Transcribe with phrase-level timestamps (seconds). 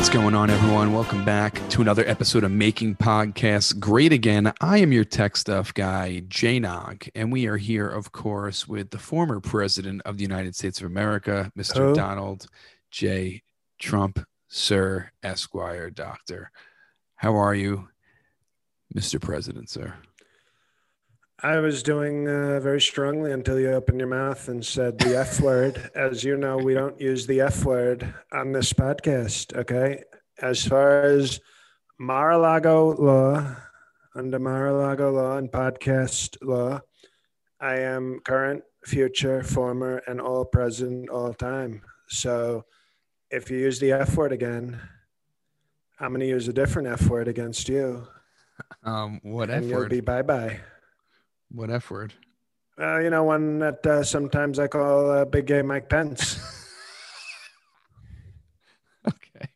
[0.00, 0.94] What's going on, everyone?
[0.94, 4.50] Welcome back to another episode of Making Podcasts Great Again.
[4.58, 8.92] I am your tech stuff guy, Jay Nog, and we are here, of course, with
[8.92, 11.88] the former president of the United States of America, Mr.
[11.88, 11.94] Who?
[11.94, 12.46] Donald
[12.90, 13.42] J.
[13.78, 16.50] Trump, Sir Esquire, Doctor.
[17.16, 17.90] How are you,
[18.96, 19.20] Mr.
[19.20, 19.96] President, sir?
[21.42, 25.40] I was doing uh, very strongly until you opened your mouth and said the F
[25.40, 25.90] word.
[25.94, 29.56] As you know, we don't use the F word on this podcast.
[29.56, 30.02] Okay.
[30.42, 31.40] As far as
[31.98, 33.56] Mar a Lago law,
[34.14, 36.80] under Mar a Lago law and podcast law,
[37.58, 41.80] I am current, future, former, and all present all time.
[42.08, 42.66] So
[43.30, 44.78] if you use the F word again,
[45.98, 48.06] I'm going to use a different F word against you.
[48.84, 50.60] Um, what F and you'll be bye bye.
[51.52, 52.14] What F word?
[52.78, 56.56] Uh, you know, one that uh, sometimes I call uh, Big Gay Mike Pence.
[59.06, 59.48] Okay.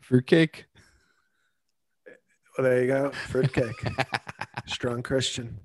[0.00, 0.66] Fruitcake.
[2.56, 3.10] well, there you go.
[3.10, 3.74] Fruitcake.
[4.66, 5.58] Strong Christian.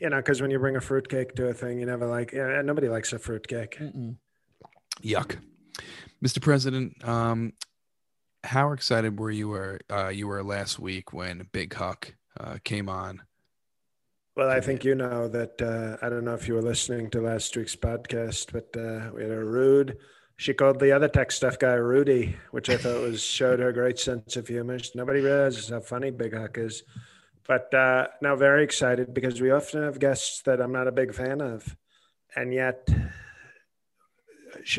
[0.00, 2.62] You know, because when you bring a fruitcake to a thing, you never like, yeah,
[2.62, 3.78] nobody likes a fruitcake.
[5.02, 5.36] Yuck.
[6.24, 6.40] Mr.
[6.40, 7.52] President, um,
[8.42, 12.88] how excited were you were uh, you were last week when Big Huck uh, came
[12.88, 13.22] on?
[14.36, 15.62] Well, I think you know that.
[15.62, 19.22] Uh, I don't know if you were listening to last week's podcast, but uh, we
[19.22, 19.98] had a rude.
[20.36, 24.00] She called the other tech stuff guy Rudy, which I thought was showed her great
[24.00, 24.78] sense of humor.
[24.96, 26.82] Nobody realizes how funny Big Huck is.
[27.46, 31.14] But uh, now very excited because we often have guests that I'm not a big
[31.14, 31.76] fan of,
[32.34, 32.88] and yet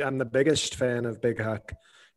[0.03, 1.71] I'm the biggest fan of Big Huck.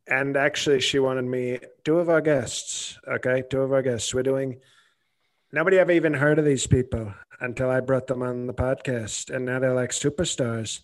[0.08, 1.60] And actually, she wanted me.
[1.84, 4.12] Two of our guests, okay, two of our guests.
[4.12, 4.58] We're doing.
[5.52, 9.44] Nobody ever even heard of these people until I brought them on the podcast, and
[9.44, 10.80] now they're like superstars.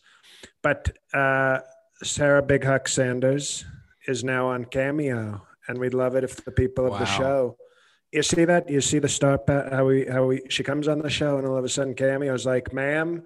[0.62, 1.60] But uh,
[2.02, 3.64] Sarah Big Huck Sanders
[4.06, 7.56] is now on Cameo, and we'd love it if the people of the show.
[8.12, 8.70] You see that?
[8.70, 11.46] You see the star pa- how we how we she comes on the show, and
[11.46, 13.24] all of a sudden Cameo's like, "Ma'am,"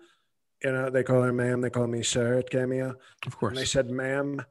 [0.63, 2.95] you know they call her ma'am, they call me sir at Cameo.
[3.27, 3.51] Of course.
[3.51, 4.45] And they said, ma'am,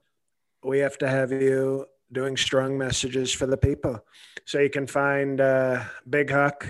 [0.64, 4.00] we have to have you doing strong messages for the people.
[4.46, 6.66] So you can find uh, Big Huck,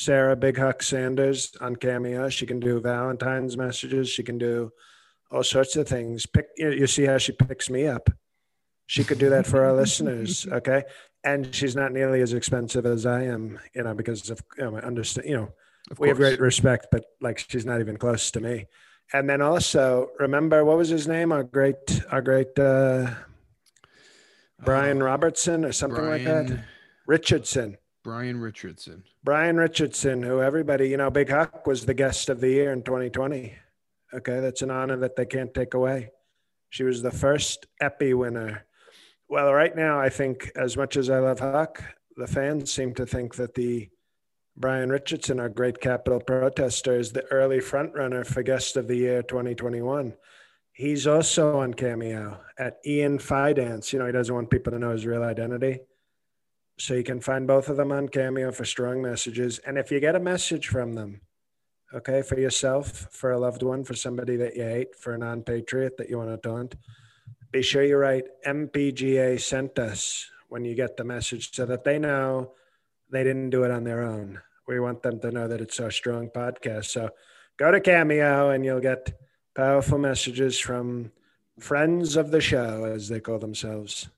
[0.00, 2.30] Sarah Big Huck Sanders on Cameo.
[2.30, 4.08] She can do Valentine's messages.
[4.08, 4.72] She can do
[5.30, 6.24] all sorts of things.
[6.24, 8.08] Pick, you, you see how she picks me up.
[8.86, 10.46] She could do that for our listeners.
[10.50, 10.84] Okay.
[11.22, 14.78] And she's not nearly as expensive as I am, you know, because of, you know,
[14.78, 15.52] I understand, you know,
[15.98, 18.68] we have great respect, but like she's not even close to me.
[19.12, 21.30] And then also remember what was his name?
[21.30, 23.10] Our great, our great uh,
[24.64, 26.64] Brian Uh, Robertson or something like that.
[27.06, 27.76] Richardson.
[28.02, 29.04] Brian Richardson.
[29.22, 32.82] Brian Richardson, who everybody, you know, Big Huck was the guest of the year in
[32.82, 33.54] 2020.
[34.12, 36.10] Okay, that's an honor that they can't take away.
[36.70, 38.64] She was the first Epi winner.
[39.28, 41.82] Well, right now, I think as much as I love Huck,
[42.16, 43.88] the fans seem to think that the
[44.56, 48.96] Brian Richardson, our great Capitol protester, is the early front runner for guest of the
[48.96, 50.14] year 2021.
[50.72, 53.92] He's also on Cameo at Ian Fidance.
[53.92, 55.80] You know, he doesn't want people to know his real identity.
[56.80, 59.58] So you can find both of them on Cameo for strong messages.
[59.58, 61.20] And if you get a message from them,
[61.92, 65.42] okay, for yourself, for a loved one, for somebody that you hate, for a non
[65.42, 66.76] patriot that you want to taunt,
[67.52, 71.98] be sure you write MPGA sent us when you get the message so that they
[71.98, 72.52] know
[73.10, 74.40] they didn't do it on their own.
[74.66, 76.86] We want them to know that it's our strong podcast.
[76.86, 77.10] So
[77.58, 79.20] go to Cameo and you'll get
[79.54, 81.12] powerful messages from
[81.58, 84.08] friends of the show, as they call themselves.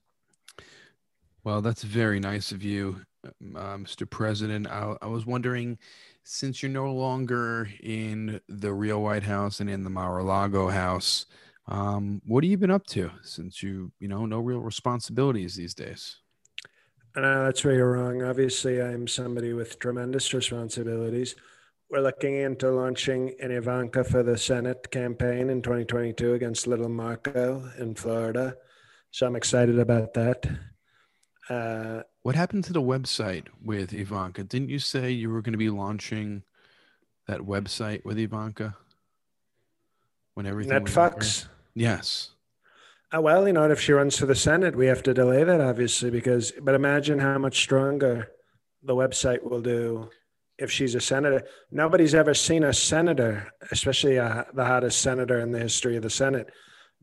[1.44, 4.08] Well, that's very nice of you, uh, Mr.
[4.08, 4.69] President.
[4.69, 5.76] I, I was wondering,
[6.22, 11.26] since you're no longer in the real White House and in the Mar-a-Lago house,
[11.66, 15.75] um, what have you been up to since you, you know, no real responsibilities these
[15.75, 16.19] days?
[17.16, 18.22] No, that's where you're wrong.
[18.22, 21.34] Obviously, I'm somebody with tremendous responsibilities.
[21.90, 27.69] We're looking into launching an Ivanka for the Senate campaign in 2022 against Little Marco
[27.78, 28.55] in Florida.
[29.11, 30.46] So I'm excited about that.
[31.49, 34.44] Uh, What happened to the website with Ivanka?
[34.44, 36.43] Didn't you say you were going to be launching
[37.27, 38.77] that website with Ivanka
[40.35, 40.73] when everything?
[40.73, 41.47] Netflix.
[41.75, 42.31] Yes.
[43.15, 45.61] Uh, well, you know, if she runs for the Senate, we have to delay that,
[45.61, 48.29] obviously, because, but imagine how much stronger
[48.83, 50.09] the website will do
[50.59, 51.43] if she's a senator.
[51.71, 56.11] Nobody's ever seen a senator, especially uh, the hottest senator in the history of the
[56.11, 56.49] Senate,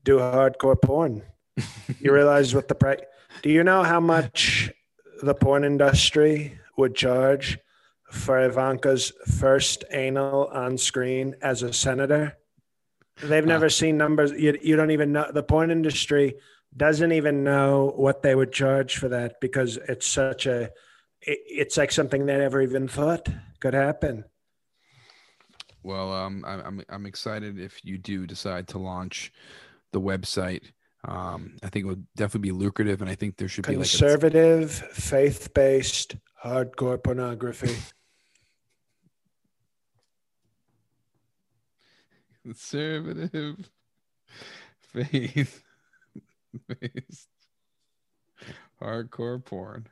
[0.03, 1.21] do hardcore porn.
[1.99, 3.01] you realize what the price,
[3.41, 4.71] do you know how much
[5.21, 7.59] the porn industry would charge
[8.11, 12.37] for Ivanka's first anal on screen as a senator?
[13.21, 14.31] They've never seen numbers.
[14.31, 15.29] You, you don't even know.
[15.31, 16.35] The porn industry
[16.75, 20.71] doesn't even know what they would charge for that because it's such a
[21.21, 23.27] it, it's like something they never even thought
[23.59, 24.23] could happen.
[25.83, 29.33] Well, um, I'm I'm excited if you do decide to launch
[29.91, 30.71] the website.
[31.07, 33.89] Um, I think it would definitely be lucrative, and I think there should be like
[33.89, 37.75] conservative, like faith-based, hardcore pornography.
[42.43, 43.69] conservative,
[44.79, 45.63] faith
[46.67, 47.27] based
[48.81, 49.87] hardcore porn.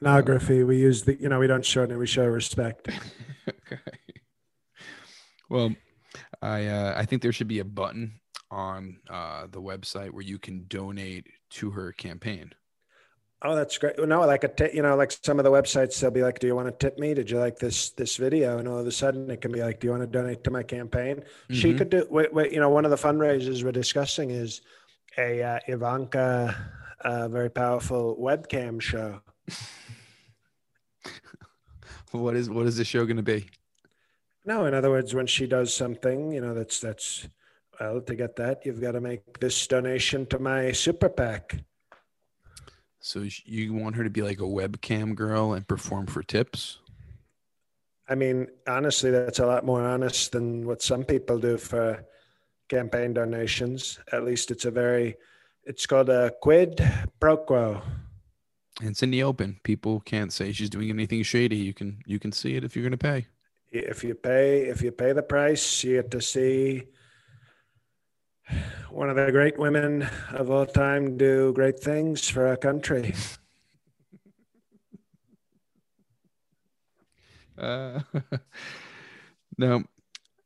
[0.00, 0.64] Pornography.
[0.64, 2.88] We use the, you know, we don't show it, we show respect.
[3.48, 3.78] okay.
[5.48, 5.74] Well,
[6.42, 8.20] I uh, I think there should be a button
[8.54, 12.52] on uh, the website where you can donate to her campaign.
[13.42, 13.98] Oh, that's great.
[13.98, 16.46] No, like a t- you know, like some of the websites, they'll be like, "Do
[16.46, 17.12] you want to tip me?
[17.12, 19.80] Did you like this this video?" And all of a sudden, it can be like,
[19.80, 21.54] "Do you want to donate to my campaign?" Mm-hmm.
[21.54, 22.06] She could do.
[22.08, 24.62] Wait, wait, you know, one of the fundraisers we're discussing is
[25.18, 26.56] a uh, Ivanka,
[27.02, 29.20] uh, very powerful webcam show.
[32.12, 33.46] what is what is the show going to be?
[34.46, 37.28] No, in other words, when she does something, you know, that's that's
[37.80, 41.58] well, to get that, you've got to make this donation to my super PAC.
[43.00, 46.78] So you want her to be like a webcam girl and perform for tips?
[48.08, 52.04] I mean, honestly, that's a lot more honest than what some people do for
[52.68, 53.98] campaign donations.
[54.12, 55.16] At least it's a very,
[55.64, 56.80] it's called a quid
[57.20, 57.82] pro quo.
[58.82, 59.60] It's in the open.
[59.62, 61.56] People can't say she's doing anything shady.
[61.56, 63.26] You can you can see it if you're going to pay.
[63.70, 66.84] If you pay, if you pay the price, you get to see
[68.90, 73.14] one of the great women of all time do great things for our country.
[77.56, 78.00] Uh,
[79.58, 79.84] now,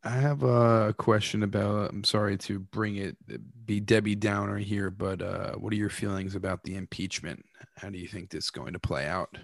[0.05, 1.91] I have a question about.
[1.91, 3.17] I'm sorry to bring it
[3.65, 7.45] be Debbie Downer here, but uh, what are your feelings about the impeachment?
[7.77, 9.37] How do you think this is going to play out?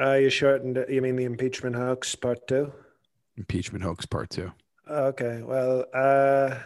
[0.00, 0.76] Uh, you shortened.
[0.78, 0.90] It.
[0.90, 2.72] You mean the impeachment hoax part two?
[3.36, 4.52] Impeachment hoax part two.
[4.88, 5.42] Okay.
[5.42, 6.58] Well, uh,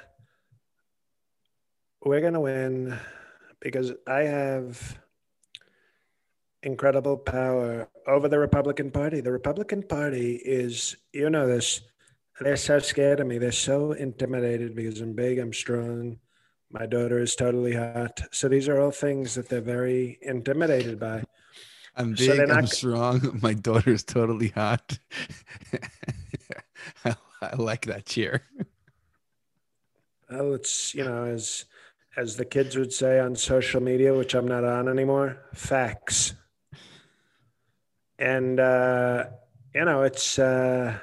[2.04, 2.98] we're going to win
[3.60, 4.98] because I have
[6.62, 9.20] incredible power over the Republican Party.
[9.20, 11.80] The Republican Party is, you know, this,
[12.40, 13.38] they're so scared of me.
[13.38, 16.18] They're so intimidated because I'm big, I'm strong.
[16.70, 18.20] My daughter is totally hot.
[18.32, 21.24] So these are all things that they're very intimidated by.
[21.96, 22.56] I'm big, so not...
[22.56, 23.38] I'm strong.
[23.42, 24.98] My daughter is totally hot.
[27.04, 28.42] I, I like that cheer.
[30.30, 31.64] Well, it's, you know, as
[32.16, 36.34] as the kids would say on social media, which I'm not on anymore, facts.
[38.18, 39.26] And, uh,
[39.74, 40.98] you know, it's, uh,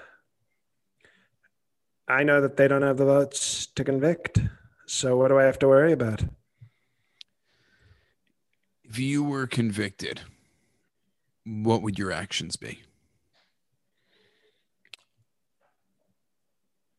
[2.08, 4.40] I know that they don't have the votes to convict.
[4.88, 6.24] So what do I have to worry about?
[8.84, 10.22] If you were convicted,
[11.46, 12.84] what would your actions be?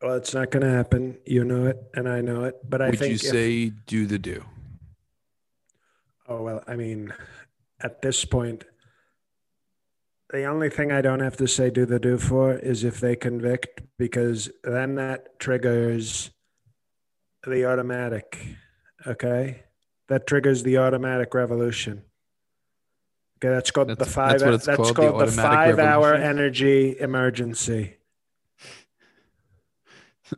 [0.05, 1.17] Well, it's not going to happen.
[1.25, 2.56] You know it, and I know it.
[2.69, 4.45] But I Would think you say do the do?
[6.29, 7.15] Oh well, I mean,
[7.81, 8.65] at this point,
[10.31, 13.17] the only thing I don't have to say do the do for is if they
[13.17, 16.31] convict, because then that triggers
[17.46, 18.39] the automatic.
[19.06, 19.63] Okay,
[20.08, 22.03] that triggers the automatic revolution.
[23.39, 24.39] Okay, that's called that's, the five.
[24.39, 27.96] That's, that's called, called the, the five-hour energy emergency.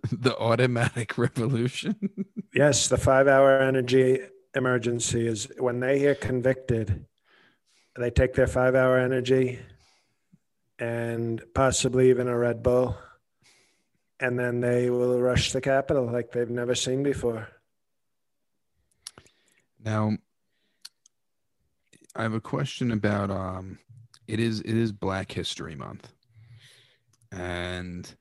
[0.12, 1.96] the automatic revolution.
[2.54, 4.20] yes, the five hour energy
[4.54, 7.06] emergency is when they hear convicted,
[7.96, 9.58] they take their five hour energy
[10.78, 12.96] and possibly even a Red Bull,
[14.20, 17.48] and then they will rush the Capitol like they've never seen before.
[19.82, 20.16] Now,
[22.14, 23.78] I have a question about um,
[24.26, 26.12] it is it is Black History Month,
[27.30, 28.12] and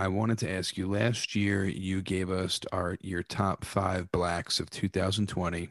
[0.00, 4.60] I wanted to ask you last year you gave us our your top five blacks
[4.60, 5.70] of 2020.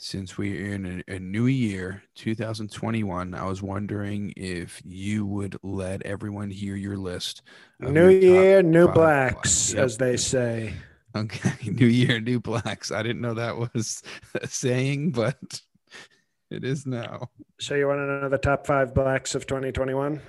[0.00, 6.02] Since we're in a, a, new year, 2021, I was wondering if you would let
[6.02, 7.42] everyone hear your list.
[7.80, 9.74] New your year, new blacks, blacks.
[9.74, 9.84] Yep.
[9.84, 10.74] as they say.
[11.16, 12.92] Okay, new year, new blacks.
[12.92, 14.04] I didn't know that was
[14.40, 15.60] a saying, but
[16.50, 17.30] it is now.
[17.58, 20.20] So you want to know the top five blacks of 2021?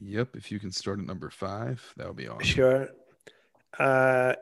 [0.00, 0.36] Yep.
[0.36, 2.44] If you can start at number five, that would be awesome.
[2.44, 2.88] Sure.
[3.78, 4.34] Uh,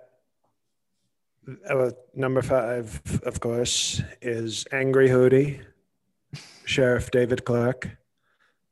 [2.15, 5.63] number five, of course, is Angry Hootie,
[6.65, 7.91] Sheriff David Clarke.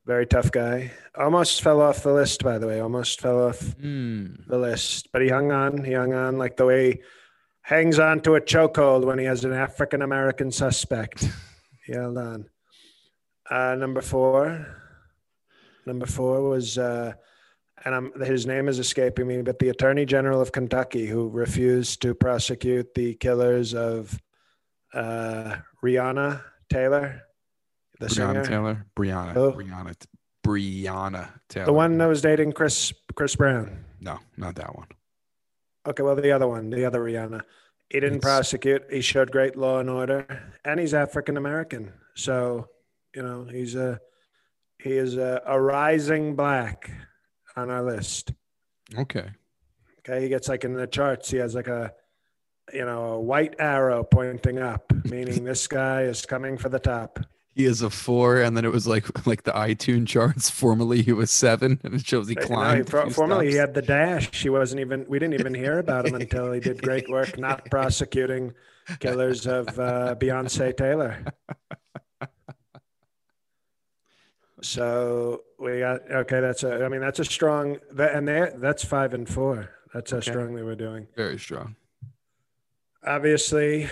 [0.06, 0.90] Very tough guy.
[1.16, 2.80] Almost fell off the list, by the way.
[2.80, 4.46] Almost fell off mm.
[4.46, 5.84] the list, but he hung on.
[5.84, 7.00] He hung on like the way
[7.62, 11.28] hangs on to a chokehold when he has an African American suspect.
[11.86, 12.46] he held on.
[13.48, 14.79] Uh, number four.
[15.86, 17.12] Number four was, uh,
[17.84, 22.02] and I'm, his name is escaping me, but the Attorney General of Kentucky who refused
[22.02, 24.18] to prosecute the killers of
[24.92, 27.22] uh, Breonna Taylor,
[27.98, 28.44] the Breonna singer.
[28.44, 28.86] Taylor.
[28.96, 29.32] Brianna.
[29.32, 29.52] Who?
[29.52, 29.96] Brianna.
[30.46, 31.66] Brianna Taylor.
[31.66, 33.84] The one that was dating Chris Chris Brown.
[34.00, 34.88] No, not that one.
[35.86, 37.42] Okay, well, the other one, the other Rihanna.
[37.90, 38.84] He didn't It's- prosecute.
[38.90, 40.26] He showed great law and order,
[40.64, 41.92] and he's African American.
[42.14, 42.68] So,
[43.14, 44.00] you know, he's a
[44.82, 46.90] he is a, a rising black
[47.56, 48.32] on our list.
[48.98, 49.30] Okay.
[50.00, 51.30] Okay, he gets like in the charts.
[51.30, 51.92] He has like a
[52.72, 57.18] you know a white arrow pointing up, meaning this guy is coming for the top.
[57.52, 60.48] He is a four, and then it was like like the iTunes charts.
[60.48, 62.76] Formerly, he was seven, and it shows he Right, no, climbed.
[62.76, 64.42] he, a for, few formerly, he had the dash.
[64.42, 65.04] He wasn't even.
[65.08, 68.54] We didn't even hear about him until he did great work not prosecuting
[69.00, 71.24] killers of uh, Beyonce Taylor.
[74.62, 76.40] So we got okay.
[76.40, 76.84] That's a.
[76.84, 77.78] I mean, that's a strong.
[77.92, 79.70] That, and there, that's five and four.
[79.94, 80.30] That's how Okay.
[80.30, 81.06] strongly we're doing.
[81.16, 81.76] very strong.
[83.04, 83.88] Obviously,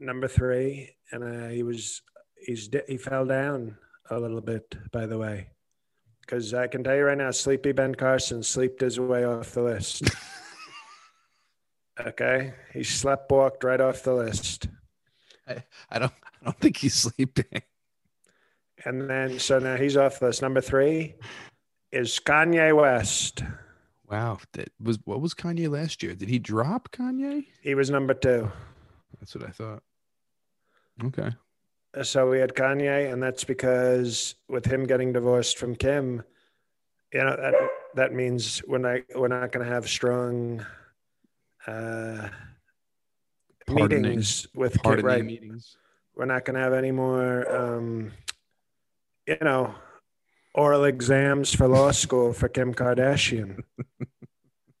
[0.00, 2.02] number three, and uh, he was.
[2.38, 3.76] He's he fell down
[4.10, 4.74] a little bit.
[4.92, 5.48] By the way,
[6.22, 9.62] because I can tell you right now, Sleepy Ben Carson slept his way off the
[9.62, 10.04] list.
[12.06, 14.68] okay, he slept walked right off the list,
[15.46, 16.12] I don't.
[16.40, 17.62] I don't think he's sleeping.
[18.86, 20.40] And then so now he's off the list.
[20.40, 21.16] Number three
[21.92, 23.42] is Kanye West.
[24.08, 24.38] Wow.
[24.52, 26.14] That was what was Kanye last year?
[26.14, 27.46] Did he drop Kanye?
[27.60, 28.50] He was number two.
[29.20, 29.82] That's what I thought.
[31.04, 31.30] Okay.
[32.02, 36.22] So we had Kanye, and that's because with him getting divorced from Kim,
[37.12, 37.54] you know that
[37.94, 40.64] that means we're not we're not going to have strong
[41.66, 42.28] uh,
[43.66, 44.02] Pardoning.
[44.02, 45.00] meetings with Kim.
[45.00, 45.76] Right, meetings.
[46.14, 48.12] we're not going to have any more, um,
[49.26, 49.74] you know,
[50.54, 53.62] oral exams for law school for Kim Kardashian.
[54.00, 54.06] you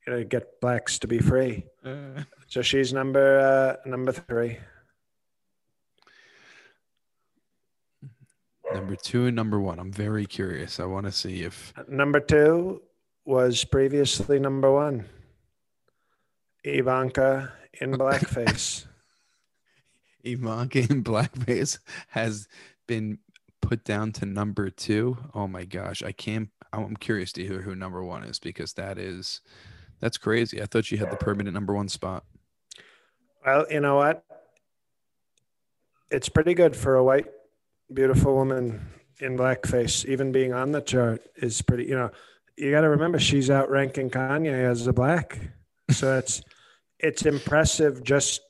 [0.06, 1.66] know, get blacks to be free.
[1.84, 4.58] Uh, So she's number uh, number three.
[8.74, 9.78] number two and number one.
[9.78, 10.80] I'm very curious.
[10.80, 12.82] I want to see if Number two
[13.24, 15.06] was previously number one.
[16.64, 18.86] Ivanka in blackface.
[20.24, 22.48] Ivanka in blackface has
[22.86, 23.18] been
[23.66, 25.18] put down to number two.
[25.34, 26.50] Oh my gosh, I can't.
[26.72, 29.40] I'm curious to hear who number one is because that is
[30.00, 30.62] that's crazy.
[30.62, 32.24] I thought she had the permanent number one spot.
[33.44, 34.24] well, you know what?
[36.10, 37.26] It's pretty good for a white,
[37.92, 38.88] beautiful woman
[39.20, 40.04] in blackface.
[40.04, 41.86] Even being on the chart is pretty.
[41.86, 42.10] You know,
[42.56, 45.40] you got to remember she's outranking Kanye as a black,
[45.90, 46.40] so it's
[47.00, 48.42] it's impressive just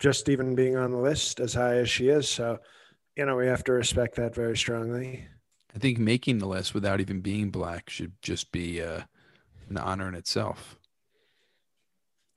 [0.00, 2.28] just even being on the list as high as she is.
[2.28, 2.58] So,
[3.16, 5.26] you know, we have to respect that very strongly.
[5.74, 9.02] I think making the list without even being black should just be uh,
[9.68, 10.76] an honor in itself.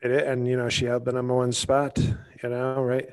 [0.02, 1.98] It is, and you know she held the number one spot.
[1.98, 3.10] You know, right,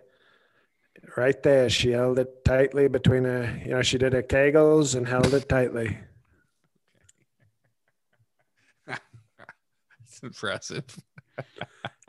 [1.17, 1.71] right there.
[1.71, 3.61] She held it tightly between her.
[3.65, 5.99] You know, she did her kegels and held it tightly.
[10.05, 10.85] It's impressive.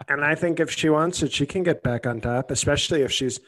[0.07, 2.49] And I think if she wants it, she can get back on top.
[2.51, 3.39] Especially if she's,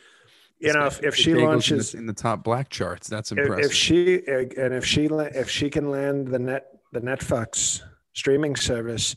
[0.64, 3.32] you know, if, if she Kegels in the- launches, in the top black charts, that's
[3.32, 3.66] impressive.
[3.66, 7.82] if she and if she if she can land the net the Netflix
[8.14, 9.16] streaming service,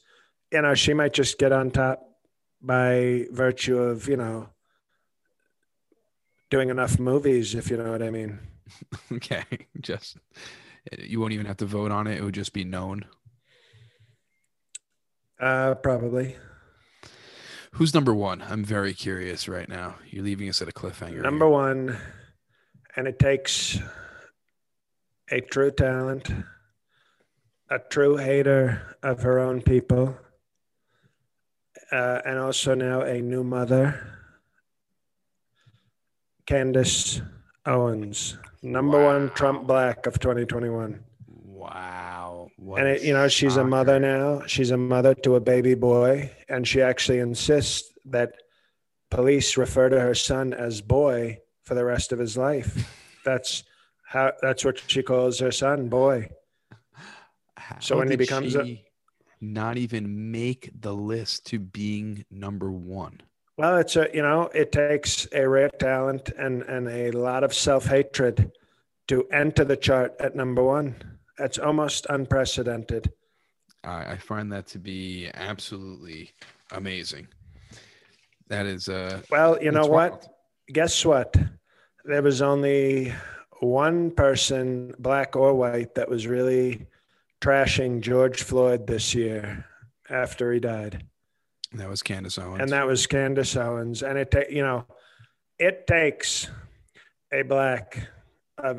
[0.52, 2.02] you know, she might just get on top
[2.60, 4.48] by virtue of you know
[6.50, 8.40] doing enough movies, if you know what I mean.
[9.12, 9.44] okay,
[9.80, 10.16] just
[10.98, 13.04] you won't even have to vote on it; it would just be known.
[15.38, 16.34] Uh, probably.
[17.76, 18.40] Who's number one?
[18.40, 19.96] I'm very curious right now.
[20.08, 21.20] You're leaving us at a cliffhanger.
[21.20, 21.52] Number here.
[21.52, 21.98] one,
[22.96, 23.78] and it takes
[25.30, 26.30] a true talent,
[27.68, 30.16] a true hater of her own people,
[31.92, 34.10] uh, and also now a new mother,
[36.46, 37.20] Candace
[37.66, 41.04] Owens, number one Trump Black of 2021.
[41.28, 42.15] Wow.
[42.66, 44.42] What And it, you know, she's a mother now.
[44.48, 48.32] She's a mother to a baby boy, and she actually insists that
[49.08, 52.92] police refer to her son as boy for the rest of his life.
[53.24, 53.62] That's
[54.04, 54.32] how.
[54.42, 56.28] That's what she calls her son, boy.
[57.56, 58.84] How So when he becomes a-
[59.40, 63.20] not even make the list to being number one.
[63.56, 67.54] Well, it's a you know, it takes a rare talent and and a lot of
[67.54, 68.50] self hatred
[69.06, 71.15] to enter the chart at number one.
[71.38, 73.12] That's almost unprecedented.
[73.84, 76.30] I, I find that to be absolutely
[76.72, 77.28] amazing.
[78.48, 80.12] That is uh Well, you know what?
[80.12, 80.28] wild.
[80.72, 81.36] Guess what?
[82.04, 83.12] There was only
[83.60, 86.86] one person, black or white, that was really
[87.40, 89.64] trashing George Floyd this year
[90.10, 91.04] after he died.
[91.72, 92.60] That was Candace Owens.
[92.62, 94.02] and that was Candace Owens.
[94.02, 94.86] And it, ta- you know,
[95.58, 96.48] it takes
[97.32, 98.08] a black.
[98.62, 98.74] Uh,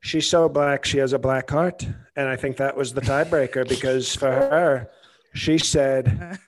[0.00, 1.86] she's so black, she has a black heart,
[2.16, 4.90] and I think that was the tiebreaker because for her,
[5.34, 6.38] she said,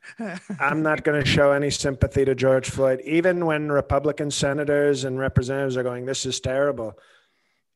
[0.59, 5.19] "I'm not going to show any sympathy to George Floyd, even when Republican senators and
[5.19, 6.99] representatives are going, this is terrible."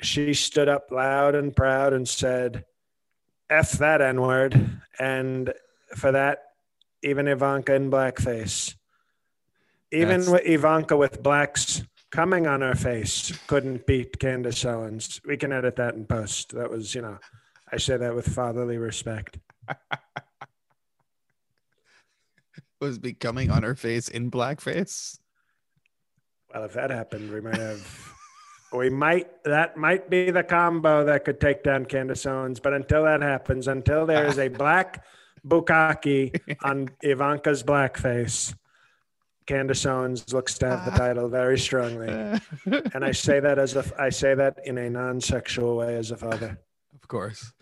[0.00, 2.64] She stood up loud and proud and said,
[3.49, 5.52] "F that N word," and
[5.95, 6.43] for that
[7.02, 8.75] even Ivanka in blackface.
[9.93, 11.83] Even That's- with Ivanka with blacks
[12.14, 15.21] coming on her face couldn't beat Candace Owens.
[15.26, 16.54] We can edit that in post.
[16.54, 17.18] That was, you know,
[17.73, 19.38] I say that with fatherly respect.
[22.80, 25.18] was becoming on her face in blackface.
[26.52, 28.12] Well, if that happened, we might have.
[28.73, 33.04] We might that might be the combo that could take down Candace Owens, but until
[33.04, 35.04] that happens, until there is a black
[35.47, 38.54] bukkake on Ivanka's blackface,
[39.47, 42.09] Candace Owens looks to have the title very strongly.
[42.67, 46.17] and I say that as if I say that in a non-sexual way as a
[46.17, 46.59] father.
[46.95, 47.53] Of course.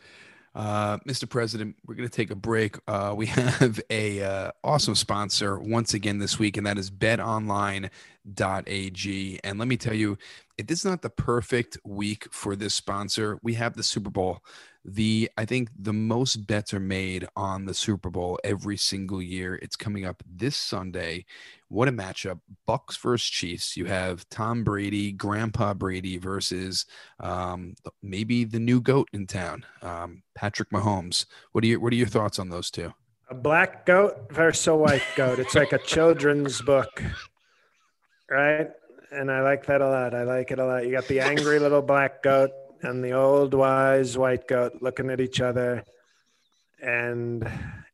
[0.54, 1.26] Uh, Mr.
[1.28, 2.76] President, we're going to take a break.
[2.86, 7.90] Uh, we have a uh, awesome sponsor once again this week, and that is betonline.ag.
[9.42, 10.18] And let me tell you,
[10.58, 14.44] if this is not the perfect week for this sponsor, we have the Super Bowl.
[14.84, 19.54] The I think the most bets are made on the Super Bowl every single year.
[19.62, 21.24] It's coming up this Sunday.
[21.68, 22.40] What a matchup.
[22.68, 23.76] Bucs versus Chiefs.
[23.76, 26.84] You have Tom Brady, Grandpa Brady versus
[27.20, 31.26] um, maybe the new goat in town, um, Patrick Mahomes.
[31.52, 32.92] What are your What are your thoughts on those two?
[33.30, 35.38] A black goat versus a white goat.
[35.38, 37.04] It's like a children's book,
[38.28, 38.68] right?
[39.12, 40.12] And I like that a lot.
[40.12, 40.84] I like it a lot.
[40.84, 42.50] You got the angry little black goat
[42.82, 45.84] and the old wise white goat looking at each other,
[46.82, 47.48] and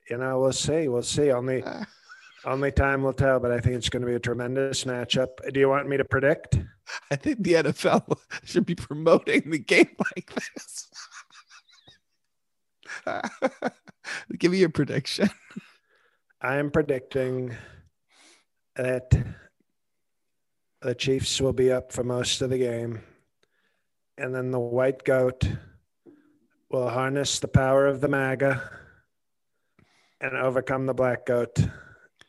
[0.08, 0.88] you know we'll see.
[0.88, 1.30] We'll see.
[1.30, 1.62] Only
[2.44, 3.40] only time will tell.
[3.40, 5.28] But I think it's going to be a tremendous matchup.
[5.52, 6.58] Do you want me to predict?
[7.10, 10.88] I think the NFL should be promoting the game like this.
[14.38, 15.28] Give me your prediction.
[16.40, 17.56] I am predicting
[18.76, 19.12] that
[20.80, 23.02] the Chiefs will be up for most of the game.
[24.18, 25.48] And then the white goat
[26.70, 28.62] will harness the power of the MAGA
[30.20, 31.56] and overcome the black goat.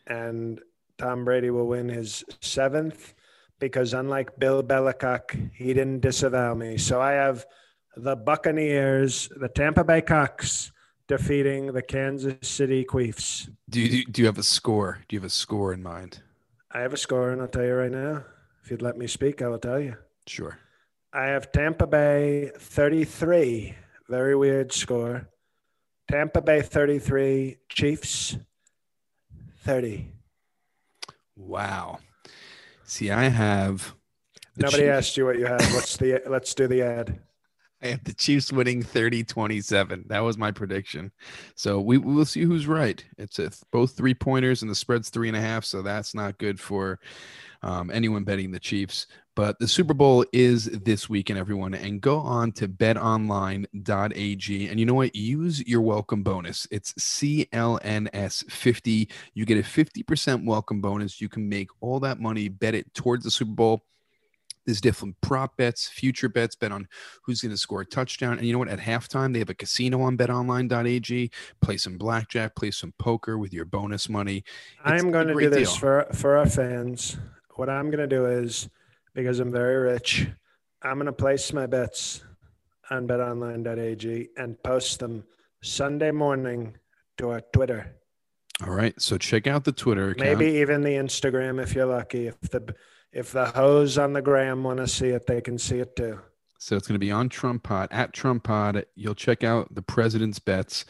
[0.07, 0.61] And
[0.97, 3.13] Tom Brady will win his seventh
[3.59, 6.77] because, unlike Bill Belichick, he didn't disavow me.
[6.77, 7.45] So I have
[7.97, 10.71] the Buccaneers, the Tampa Bay Cox,
[11.07, 13.49] defeating the Kansas City Queefs.
[13.69, 14.99] Do you do you have a score?
[15.07, 16.21] Do you have a score in mind?
[16.71, 18.23] I have a score, and I'll tell you right now.
[18.63, 19.95] If you'd let me speak, I will tell you.
[20.27, 20.59] Sure.
[21.13, 23.75] I have Tampa Bay 33.
[24.09, 25.27] Very weird score.
[26.09, 28.37] Tampa Bay 33, Chiefs
[29.63, 30.11] 30.
[31.35, 31.99] Wow.
[32.83, 33.93] See, I have.
[34.57, 35.61] Nobody Chiefs- asked you what you have.
[35.73, 37.19] What's the let's do the ad.
[37.81, 40.05] I have the Chiefs winning 30 27.
[40.07, 41.11] That was my prediction.
[41.55, 43.03] So we we will see who's right.
[43.17, 45.63] It's a, both three pointers and the spread's three and a half.
[45.63, 46.99] So that's not good for
[47.61, 49.07] um, anyone betting the Chiefs.
[49.35, 51.73] But the Super Bowl is this weekend, everyone.
[51.73, 54.67] And go on to betonline.ag.
[54.67, 55.15] And you know what?
[55.15, 56.67] Use your welcome bonus.
[56.71, 59.11] It's CLNS50.
[59.33, 61.21] You get a 50% welcome bonus.
[61.21, 63.85] You can make all that money, bet it towards the Super Bowl.
[64.65, 66.87] There's different prop bets, future bets, bet on
[67.23, 68.37] who's going to score a touchdown.
[68.37, 68.67] And you know what?
[68.67, 71.31] At halftime, they have a casino on betonline.ag.
[71.61, 74.43] Play some blackjack, play some poker with your bonus money.
[74.83, 75.79] It's I'm going to do this deal.
[75.79, 77.17] for for our fans.
[77.59, 78.69] What I'm going to do is
[79.13, 80.29] because I'm very rich,
[80.81, 82.23] I'm going to place my bets
[82.89, 85.25] on betonline.ag and post them
[85.61, 86.77] Sunday morning
[87.17, 87.97] to our Twitter.
[88.65, 88.93] All right.
[89.01, 90.39] So check out the Twitter account.
[90.39, 92.27] Maybe even the Instagram if you're lucky.
[92.27, 92.73] If the
[93.11, 96.17] if the hoes on the gram want to see it, they can see it too.
[96.59, 98.85] So it's going to be on Trump Pod at Trump Pod.
[98.95, 100.85] You'll check out the president's bets.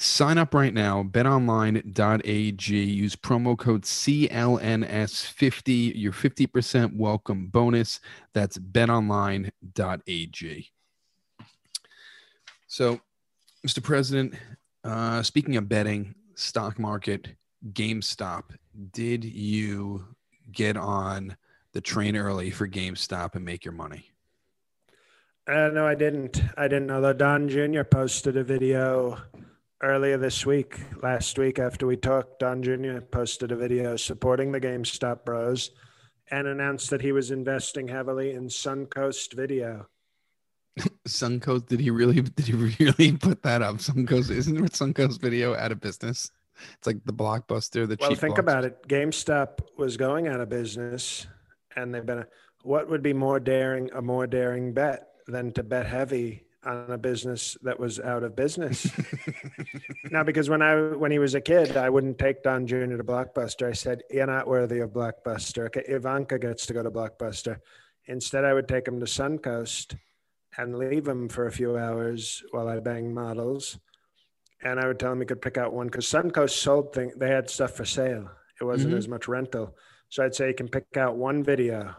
[0.00, 2.72] Sign up right now, betonline.ag.
[2.72, 7.98] Use promo code CLNS50, your 50% welcome bonus.
[8.32, 10.70] That's betonline.ag.
[12.68, 13.00] So,
[13.66, 13.82] Mr.
[13.82, 14.34] President,
[14.84, 17.30] uh, speaking of betting, stock market,
[17.72, 18.44] GameStop,
[18.92, 20.06] did you
[20.52, 21.36] get on
[21.72, 24.12] the train early for GameStop and make your money?
[25.48, 26.40] Uh, no, I didn't.
[26.56, 27.82] I didn't know that Don Jr.
[27.82, 29.18] posted a video
[29.82, 33.00] earlier this week, last week after we talked, Don Jr.
[33.00, 35.70] posted a video supporting the GameStop bros
[36.30, 39.88] and announced that he was investing heavily in Suncoast Video.
[41.08, 42.20] Suncoast, did he really?
[42.20, 43.76] Did he really put that up?
[43.76, 46.30] Suncoast isn't Suncoast Video out of business?
[46.76, 47.88] It's like the blockbuster.
[47.88, 48.86] The well, think about it.
[48.88, 51.26] GameStop was going out of business,
[51.76, 52.20] and they've been.
[52.20, 52.26] A,
[52.64, 53.90] what would be more daring?
[53.94, 58.34] A more daring bet than to bet heavy on a business that was out of
[58.34, 58.90] business.
[60.10, 62.96] now, because when I when he was a kid, I wouldn't take Don Jr.
[62.96, 63.68] to Blockbuster.
[63.68, 67.58] I said, "You're not worthy of Blockbuster." Okay, Ivanka gets to go to Blockbuster.
[68.06, 69.96] Instead, I would take him to Suncoast
[70.56, 73.78] and leave him for a few hours while I banged models.
[74.62, 77.12] And I would tell him he could pick out one because Suncoast sold thing.
[77.16, 78.28] They had stuff for sale.
[78.60, 78.98] It wasn't mm-hmm.
[78.98, 79.76] as much rental.
[80.08, 81.94] So I'd say you can pick out one video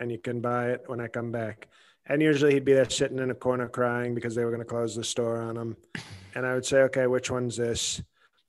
[0.00, 1.68] and you can buy it when I come back.
[2.06, 4.66] And usually he'd be there sitting in a corner crying because they were going to
[4.66, 5.76] close the store on him.
[6.34, 8.00] And I would say, okay, which one's this?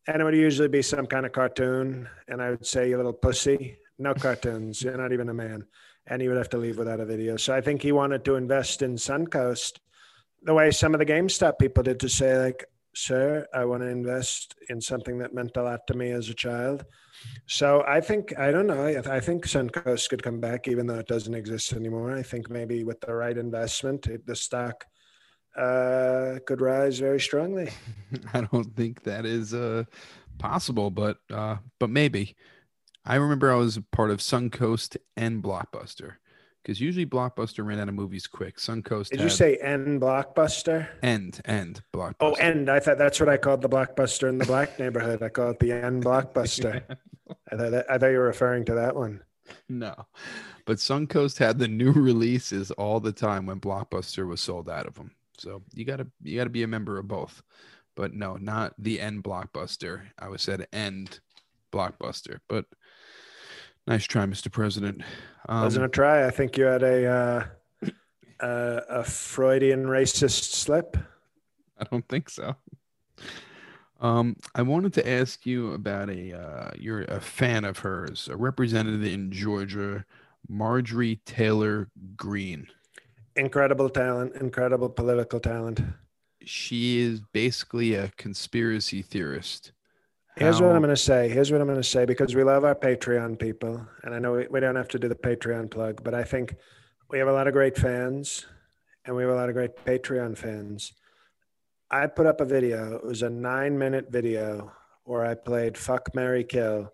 [0.08, 2.08] And it would usually be some kind of cartoon.
[2.30, 3.78] And I would say, you little pussy.
[4.00, 4.82] No cartoons.
[4.82, 5.66] You're not even a man.
[6.08, 7.36] And he would have to leave without a video.
[7.36, 9.80] So I think he wanted to invest in Suncoast
[10.44, 13.88] the way some of the GameStop people did to say, like, sir, I want to
[13.88, 16.86] invest in something that meant a lot to me as a child.
[17.48, 18.86] So I think I don't know.
[18.86, 22.16] I, think Suncoast could come back, even though it doesn't exist anymore.
[22.16, 24.86] I think maybe with the right investment, it, the stock
[25.58, 27.70] uh, could rise very strongly.
[28.34, 29.84] I don't think that is uh,
[30.40, 32.36] possible, but uh, but maybe.
[33.06, 36.14] I remember I was part of Suncoast and Blockbuster
[36.63, 38.58] because usually Blockbuster ran out of movies quick.
[38.58, 39.10] Suncoast.
[39.10, 40.88] Did you say end Blockbuster?
[41.02, 42.15] End, end Blockbuster.
[42.21, 42.69] Oh, end.
[42.69, 45.21] I thought that's what I called the Blockbuster in the black neighborhood.
[45.21, 46.84] I call it the end Blockbuster.
[47.52, 49.21] I thought that, I thought you were referring to that one.
[49.67, 49.93] No,
[50.65, 54.95] but Suncoast had the new releases all the time when Blockbuster was sold out of
[54.95, 55.12] them.
[55.38, 57.43] So you gotta you gotta be a member of both.
[57.95, 60.04] But no, not the end Blockbuster.
[60.17, 61.19] I was said end
[61.71, 62.65] Blockbuster, but
[63.86, 64.49] Nice try, Mr.
[64.49, 65.02] President.
[65.47, 66.25] Um, Wasn't a try.
[66.25, 67.45] I think you had a uh,
[68.39, 70.97] a, a Freudian racist slip.
[71.77, 72.56] I don't think so.
[73.99, 78.36] Um, I wanted to ask you about a uh, you're a fan of hers, a
[78.36, 80.06] representative in Georgia,
[80.47, 82.67] Marjorie Taylor Greene.
[83.36, 85.82] Incredible talent, incredible political talent.
[86.43, 89.71] She is basically a conspiracy theorist.
[90.36, 91.30] Here's what I'm going to say.
[91.30, 93.86] Here's what I'm going to say because we love our Patreon people.
[94.04, 96.56] And I know we, we don't have to do the Patreon plug, but I think
[97.10, 98.46] we have a lot of great fans
[99.06, 100.93] and we have a lot of great Patreon fans.
[101.91, 102.96] I put up a video.
[102.96, 104.72] It was a nine minute video
[105.04, 106.91] where I played Fuck Mary Kill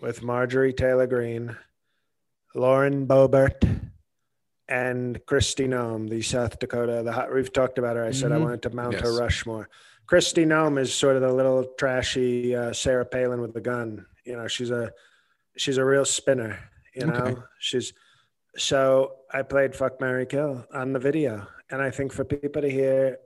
[0.00, 1.56] with Marjorie Taylor Greene,
[2.54, 3.90] Lauren Boebert,
[4.68, 7.02] and Kristi Noem, the South Dakota.
[7.04, 8.04] The hot, we've talked about her.
[8.04, 8.42] I said mm-hmm.
[8.42, 9.02] I wanted to mount yes.
[9.02, 9.68] her Rushmore.
[10.10, 14.06] Kristi Noem is sort of the little trashy uh, Sarah Palin with the gun.
[14.24, 14.90] You know, she's a
[15.56, 16.58] she's a real spinner.
[16.96, 17.40] You know, okay.
[17.60, 17.92] she's
[18.56, 22.68] so I played Fuck Mary Kill on the video, and I think for people to
[22.68, 23.18] hear,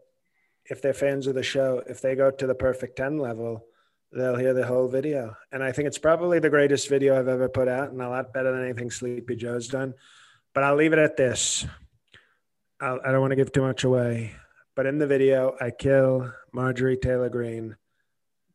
[0.66, 3.64] if they're fans of the show, if they go to the Perfect Ten level,
[4.12, 5.35] they'll hear the whole video.
[5.53, 8.35] And I think it's probably the greatest video I've ever put out, and a lot
[8.35, 9.94] better than anything Sleepy Joe's done.
[10.53, 11.66] But I'll leave it at this.
[12.79, 14.35] I'll, I do not want to give too much away.
[14.76, 17.76] But in the video, I kill Marjorie Taylor Greene,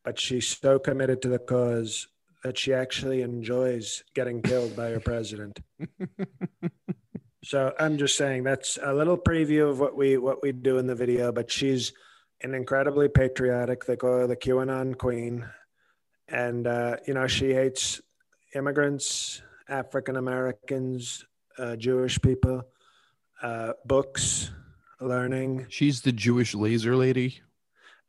[0.04, 2.08] but she's so committed to the cause
[2.44, 5.60] that she actually enjoys getting killed by her president.
[7.44, 10.86] so I'm just saying that's a little preview of what we what we do in
[10.86, 11.32] the video.
[11.32, 11.92] But she's
[12.42, 13.84] an incredibly patriotic.
[13.84, 15.46] They call her the QAnon queen,
[16.28, 18.00] and uh, you know she hates
[18.54, 21.24] immigrants, African Americans,
[21.58, 22.62] uh, Jewish people,
[23.42, 24.50] uh, books
[25.00, 25.66] learning.
[25.68, 27.40] She's the Jewish laser lady.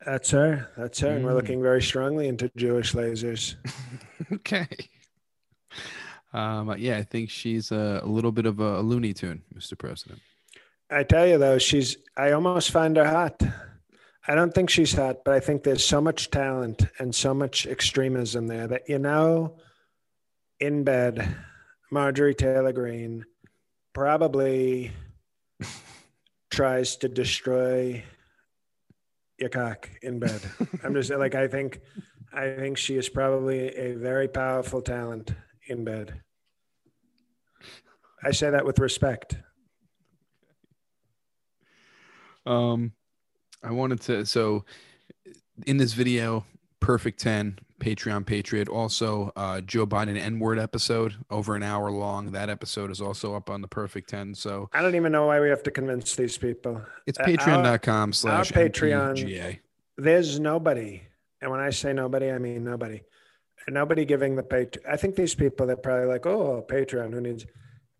[0.04, 0.68] That's her.
[0.76, 1.08] That's her.
[1.08, 1.16] Mm.
[1.16, 1.36] And we're mm.
[1.36, 3.56] looking very strongly into Jewish lasers.
[4.32, 4.66] okay.
[6.32, 9.76] Um, yeah, I think she's a, a little bit of a, a Looney Tune, Mr.
[9.78, 10.20] President.
[10.90, 11.96] I tell you though, she's.
[12.16, 13.42] I almost find her hot.
[14.26, 17.66] I don't think she's hot, but I think there's so much talent and so much
[17.66, 19.56] extremism there that you know,
[20.60, 21.34] in bed,
[21.90, 23.24] Marjorie Taylor Greene
[23.94, 24.92] probably
[26.52, 28.04] tries to destroy
[29.38, 30.40] your cock in bed.
[30.84, 31.80] I'm just like I think
[32.32, 35.34] I think she is probably a very powerful talent
[35.66, 36.20] in bed.
[38.22, 39.36] I say that with respect.
[42.44, 42.92] Um
[43.62, 44.64] I wanted to so
[45.66, 46.44] in this video
[46.80, 48.68] perfect 10 Patreon Patriot.
[48.68, 52.30] Also, uh, Joe Biden N word episode, over an hour long.
[52.30, 54.34] That episode is also up on the Perfect 10.
[54.36, 56.80] So I don't even know why we have to convince these people.
[57.06, 59.58] It's patreon.com slash Patreon.
[59.98, 61.02] There's nobody
[61.40, 63.02] And when I say nobody, I mean nobody.
[63.68, 64.68] Nobody giving the pay.
[64.88, 67.12] I think these people they're probably like, oh, Patreon.
[67.12, 67.46] Who needs?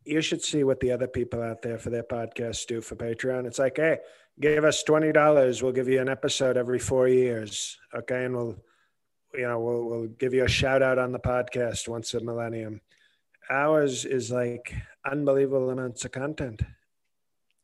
[0.04, 3.46] You should see what the other people out there for their podcasts do for Patreon.
[3.46, 3.98] It's like, hey,
[4.40, 7.78] give us twenty dollars, we'll give you an episode every four years.
[7.94, 8.56] Okay, and we'll,
[9.34, 12.80] you know, we'll we'll give you a shout out on the podcast once a millennium.
[13.50, 16.62] Ours is like unbelievable amounts of content.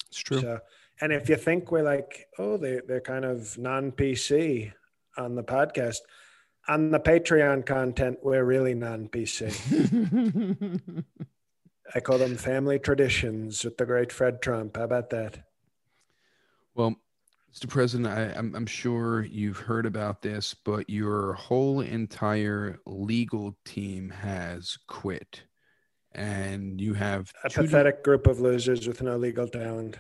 [0.08, 0.40] It's true.
[0.40, 0.60] So,
[1.00, 4.72] and if you think we're like, oh, they they're kind of non PC
[5.16, 5.98] on the podcast,
[6.66, 9.52] on the Patreon content, we're really non PC.
[11.94, 14.76] I call them family traditions with the great Fred Trump.
[14.76, 15.38] How about that?
[16.74, 16.96] Well,
[17.58, 17.68] Mr.
[17.68, 24.10] President, I, I'm, I'm sure you've heard about this, but your whole entire legal team
[24.10, 25.42] has quit.
[26.12, 29.98] And you have A pathetic group of losers with no legal talent.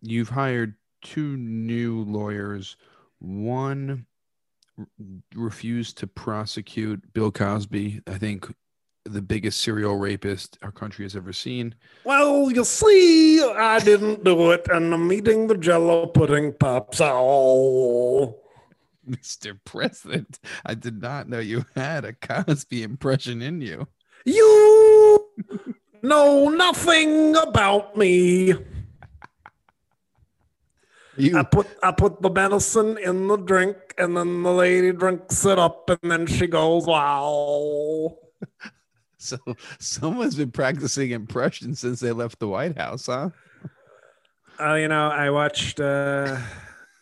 [0.00, 2.76] you've hired two new lawyers.
[3.18, 4.06] One
[4.78, 4.86] r-
[5.34, 8.46] refused to prosecute Bill Cosby, I think
[9.12, 11.74] the biggest serial rapist our country has ever seen.
[12.04, 17.00] Well, you see, I didn't do it, and I'm eating the jello pudding pops.
[17.00, 18.38] Oh.
[19.08, 19.58] Mr.
[19.64, 23.88] President, I did not know you had a Cosby impression in you.
[24.24, 25.26] You
[26.02, 28.54] know nothing about me.
[31.16, 35.44] You I put I put the medicine in the drink, and then the lady drinks
[35.44, 38.16] it up, and then she goes, "Wow."
[39.20, 39.38] so
[39.78, 43.30] someone's been practicing impressions since they left the White House, huh?
[44.58, 45.78] Uh, you know, I watched.
[45.78, 46.38] Uh,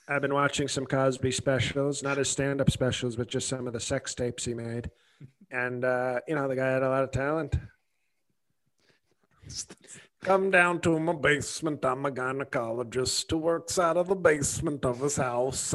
[0.08, 3.80] I've been watching some Cosby specials, not his stand-up specials, but just some of the
[3.80, 4.90] sex tapes he made.
[5.50, 7.56] And uh, you know, the guy had a lot of talent.
[10.22, 11.84] Come down to my basement.
[11.84, 15.74] I'm a gynecologist who works out of the basement of his house.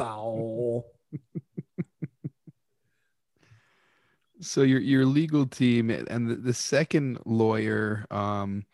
[4.44, 8.64] So your your legal team and the, the second lawyer um,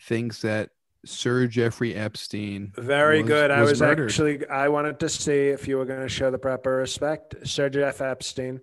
[0.00, 0.70] thinks that
[1.04, 2.72] Sir Jeffrey Epstein.
[2.76, 3.50] Very was- good.
[3.50, 6.76] I was actually I wanted to see if you were going to show the proper
[6.76, 7.46] respect.
[7.46, 8.60] Sir Jeff Epstein.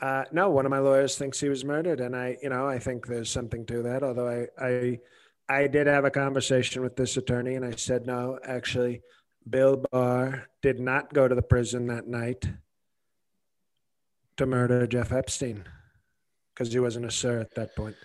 [0.00, 2.78] Uh, no, one of my lawyers thinks he was murdered, and I, you know, I
[2.78, 4.02] think there's something to that.
[4.02, 4.98] Although I, I,
[5.48, 9.00] I did have a conversation with this attorney, and I said no, actually,
[9.48, 12.46] Bill Barr did not go to the prison that night
[14.36, 15.64] to murder Jeff Epstein
[16.56, 17.96] because he wasn't a sir at that point.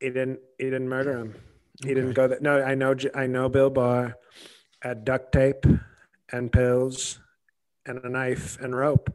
[0.00, 0.40] He didn't.
[0.58, 1.34] He didn't murder him.
[1.82, 2.38] He didn't go there.
[2.40, 2.94] No, I know.
[3.14, 4.16] I know Bill Barr
[4.82, 5.64] had duct tape
[6.30, 7.18] and pills
[7.86, 9.10] and a knife and rope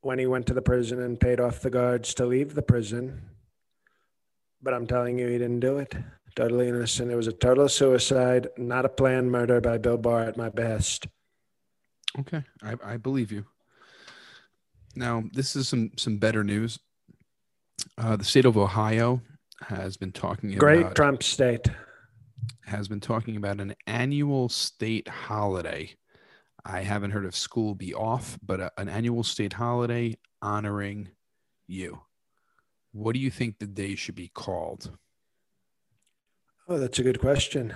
[0.00, 3.22] when he went to the prison and paid off the guards to leave the prison.
[4.62, 5.94] But I'm telling you, he didn't do it.
[6.34, 7.10] Totally innocent.
[7.10, 11.06] It was a total suicide, not a planned murder by Bill Barr at my best.
[12.18, 13.44] Okay, I, I believe you.
[14.96, 16.78] Now this is some some better news.
[18.00, 19.20] Uh, the state of Ohio
[19.60, 21.68] has been talking Great about Trump state.
[22.64, 25.94] has been talking about an annual state holiday.
[26.64, 31.10] I haven't heard of school be off, but a, an annual state holiday honoring
[31.66, 32.00] you.
[32.92, 34.90] What do you think the day should be called?
[36.68, 37.72] Oh, that's a good question.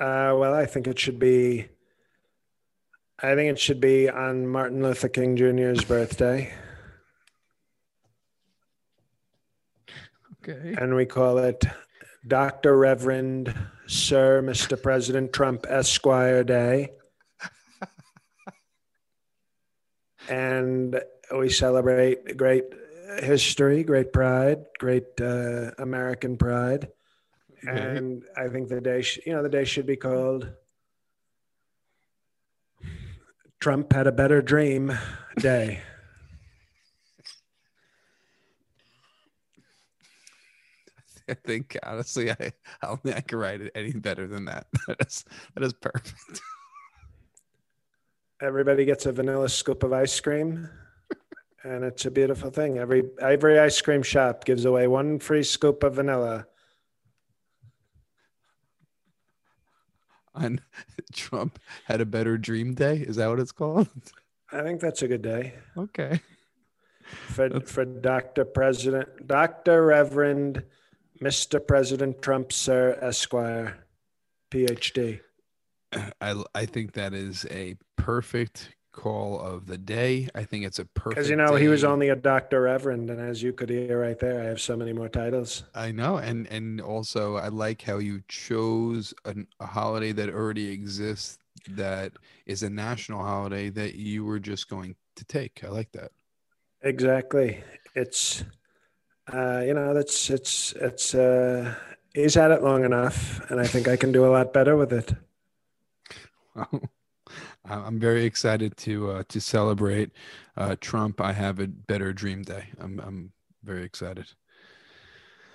[0.00, 1.68] Uh, well, I think it should be.
[3.22, 6.54] I think it should be on Martin Luther King Jr.'s birthday,
[10.48, 10.74] Okay.
[10.78, 11.64] and we call it
[12.26, 12.76] Dr.
[12.76, 13.54] Reverend
[13.86, 14.80] Sir Mr.
[14.80, 16.92] President Trump Esquire Day.
[20.28, 21.00] and
[21.36, 22.64] we celebrate great
[23.20, 26.88] history, great pride, great uh, American pride.
[27.62, 30.50] and I think the day, sh- you know, the day should be called
[33.60, 34.96] Trump had a better dream
[35.38, 35.82] day.
[41.30, 44.66] I think honestly, I I don't think I can write it any better than that.
[44.86, 46.40] That is that is perfect.
[48.40, 50.68] Everybody gets a vanilla scoop of ice cream,
[51.64, 52.78] and it's a beautiful thing.
[52.78, 56.46] Every every ice cream shop gives away one free scoop of vanilla.
[60.34, 60.60] On
[61.12, 62.98] Trump had a better dream day.
[62.98, 63.88] Is that what it's called?
[64.52, 66.20] I think that's a good day Okay.
[67.02, 70.62] for for Doctor President, Doctor Reverend,
[71.20, 73.78] Mister President Trump, Sir Esquire,
[74.50, 75.20] PhD.
[76.20, 80.28] I I think that is a perfect call of the day.
[80.34, 81.16] I think it's a perfect.
[81.16, 84.18] Because you know he was only a Doctor Reverend, and as you could hear right
[84.18, 85.64] there, I have so many more titles.
[85.74, 90.70] I know, and and also I like how you chose an, a holiday that already
[90.70, 91.38] exists
[91.70, 92.12] that
[92.46, 95.62] is a national holiday that you were just going to take.
[95.64, 96.12] I like that.
[96.82, 97.62] Exactly.
[97.94, 98.44] It's
[99.32, 101.74] uh, you know that's it's it's uh,
[102.14, 104.92] he's had it long enough, and I think I can do a lot better with
[104.92, 105.14] it.
[106.54, 106.82] Well,
[107.64, 110.12] I'm very excited to uh, to celebrate
[110.56, 111.20] uh, Trump.
[111.20, 112.68] I have a better dream day.
[112.80, 114.26] I'm I'm very excited.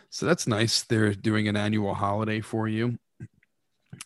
[0.10, 0.84] So that's nice.
[0.84, 3.00] They're doing an annual holiday for you.
[3.20, 3.26] I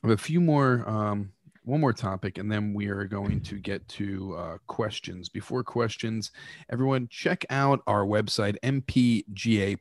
[0.04, 1.34] have a few more um,
[1.68, 5.28] one more topic and then we are going to get to uh, questions.
[5.28, 6.32] Before questions,
[6.72, 9.74] everyone check out our website, mpgapod.com.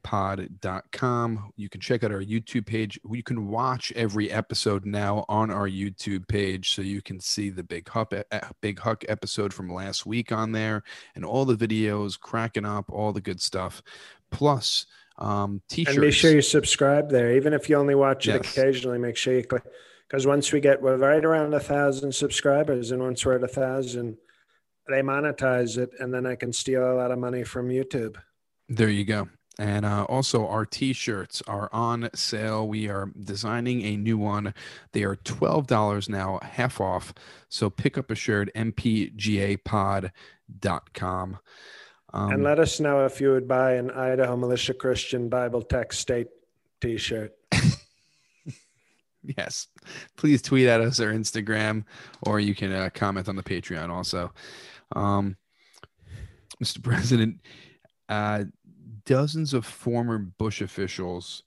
[1.56, 2.98] You can check out our YouTube page.
[3.08, 7.62] You can watch every episode now on our YouTube page so you can see the
[7.62, 8.12] Big Huck,
[8.60, 10.82] Big Huck episode from last week on there
[11.14, 13.80] and all the videos cracking up, all the good stuff.
[14.32, 14.86] Plus,
[15.18, 15.96] um, t-shirts.
[15.96, 17.36] And make sure you subscribe there.
[17.36, 18.58] Even if you only watch it yes.
[18.58, 19.62] occasionally, make sure you click
[20.08, 23.48] because once we get we're right around a thousand subscribers and once we're at a
[23.48, 24.16] thousand
[24.88, 28.16] they monetize it and then i can steal a lot of money from youtube.
[28.68, 29.28] There you go.
[29.58, 32.68] And uh, also our t-shirts are on sale.
[32.68, 34.52] We are designing a new one.
[34.92, 37.14] They are $12 now half off.
[37.48, 40.10] So pick up a shirt mpgapod.com
[42.12, 46.00] um, and let us know if you would buy an idaho militia christian bible text
[46.00, 46.28] state
[46.80, 47.34] t-shirt
[49.36, 49.68] yes,
[50.16, 51.84] please tweet at us or Instagram,
[52.22, 54.32] or you can uh, comment on the Patreon also.
[54.94, 55.36] Um,
[56.62, 56.82] Mr.
[56.82, 57.40] President,
[58.08, 58.44] uh,
[59.04, 61.42] dozens of former Bush officials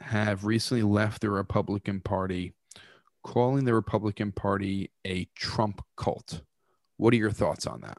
[0.00, 2.54] have recently left the Republican Party,
[3.22, 6.42] calling the Republican Party a Trump cult.
[6.96, 7.98] What are your thoughts on that?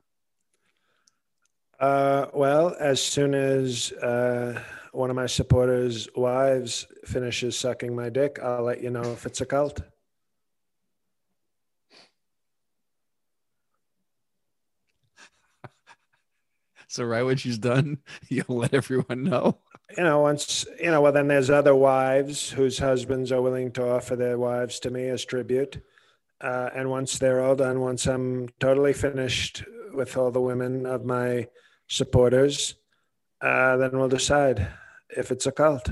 [1.80, 4.62] Uh, well, as soon as uh,
[4.92, 9.42] one of my supporters' wives finishes sucking my dick, I'll let you know if it's
[9.42, 9.82] a cult.
[16.88, 19.60] So right when she's done, you'll let everyone know.
[19.98, 23.90] You know, once you know, well, then there's other wives whose husbands are willing to
[23.90, 25.82] offer their wives to me as tribute.
[26.42, 31.06] Uh, and once they're all done, once I'm totally finished with all the women of
[31.06, 31.48] my
[31.88, 32.76] supporters,
[33.40, 34.68] uh, then we'll decide
[35.16, 35.90] if it's a cult.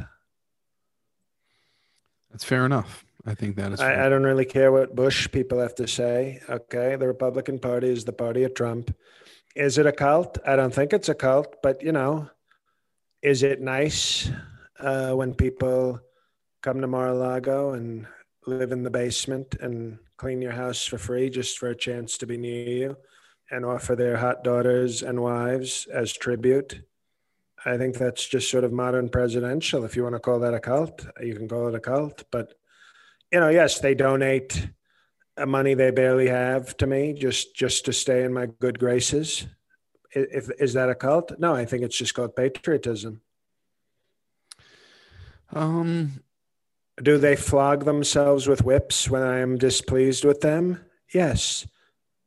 [2.31, 3.05] That's fair enough.
[3.25, 3.79] I think that is.
[3.79, 6.41] I, I, don't really care what Bush people have to say.
[6.49, 8.95] Okay, the Republican Party is the party of Trump.
[9.55, 10.37] Is it a cult?
[10.45, 12.29] I don't think it's a cult, but you know,
[13.21, 14.29] is it nice
[14.79, 15.99] uh, when people
[16.61, 18.07] come to Mar-a-Lago and
[18.45, 22.25] live in the basement and clean your house for free just for a chance to
[22.25, 22.97] be near you
[23.51, 26.81] and offer their hot daughters and wives as tribute?
[27.65, 29.83] I think that's just sort of modern presidential.
[29.83, 32.23] If you want to call that a cult, you can call it a cult.
[32.31, 32.53] But
[33.31, 34.69] you know, yes, they donate
[35.47, 39.47] money they barely have to me just just to stay in my good graces.
[40.11, 41.33] If is that a cult?
[41.39, 43.21] No, I think it's just called patriotism.
[45.51, 46.23] Um,
[47.01, 50.83] do they flog themselves with whips when I am displeased with them?
[51.13, 51.65] Yes,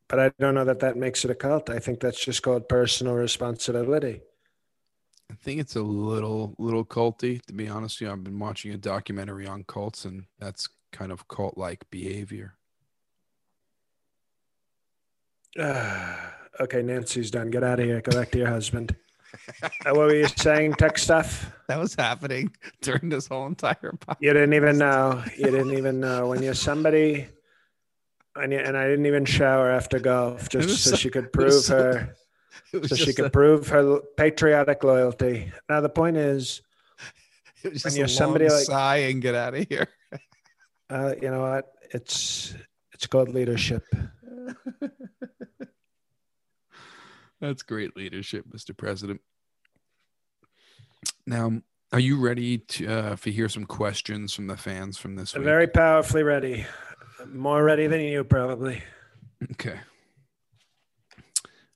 [0.09, 1.71] but I don't know that that makes it a cult.
[1.71, 4.23] I think that's just called personal responsibility.
[5.33, 8.11] I think it's a little little culty, to be honest you.
[8.11, 12.55] I've been watching a documentary on cults, and that's kind of cult like behavior.
[15.59, 16.15] Uh,
[16.61, 17.51] okay, Nancy's done.
[17.51, 18.03] Get out of here.
[18.03, 18.95] Go back to your husband.
[19.85, 20.75] what were you saying?
[20.75, 21.51] Tech stuff?
[21.69, 24.19] That was happening during this whole entire podcast.
[24.21, 25.25] You didn't even know.
[25.39, 26.29] You didn't even know.
[26.29, 27.29] When you're somebody,
[28.37, 31.55] and, you, and I didn't even shower after golf just so, so, she could prove
[31.55, 32.17] so, her
[32.87, 35.53] so she could a, prove her patriotic loyalty.
[35.69, 36.63] Now the point is,
[37.63, 39.89] when you're somebody like sigh and get out of here.
[40.91, 41.73] uh, you know what?
[41.91, 42.55] It's
[42.93, 43.85] it's called leadership.
[47.41, 48.77] That's great leadership, Mr.
[48.77, 49.21] President.
[51.27, 51.61] Now,
[51.93, 55.45] are you ready to uh, to hear some questions from the fans from this week?
[55.45, 56.65] Very powerfully ready.
[57.27, 58.83] More ready than you, probably.
[59.53, 59.79] Okay.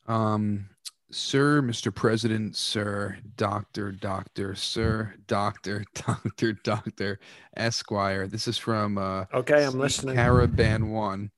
[0.07, 0.69] Um,
[1.17, 1.93] Sir, Mr.
[1.93, 7.19] President, Sir, Doctor, Doctor, Sir, Doctor, Doctor, Doctor,
[7.57, 8.27] Esquire.
[8.27, 10.15] This is from uh, Okay, I'm listening.
[10.15, 11.31] Caravan One.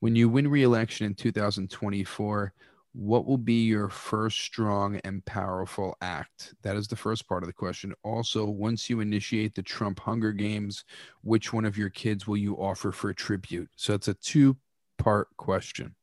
[0.00, 2.54] When you win re-election in 2024,
[2.94, 6.54] what will be your first strong and powerful act?
[6.62, 7.92] That is the first part of the question.
[8.02, 10.84] Also, once you initiate the Trump Hunger Games,
[11.20, 13.68] which one of your kids will you offer for tribute?
[13.76, 15.94] So it's a two-part question.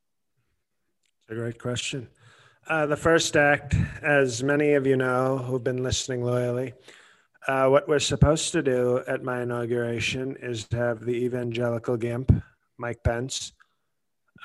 [1.23, 2.07] It's a great question.
[2.67, 6.73] Uh, the first act, as many of you know who've been listening loyally,
[7.47, 12.31] uh, what we're supposed to do at my inauguration is to have the evangelical gimp,
[12.79, 13.53] Mike Pence,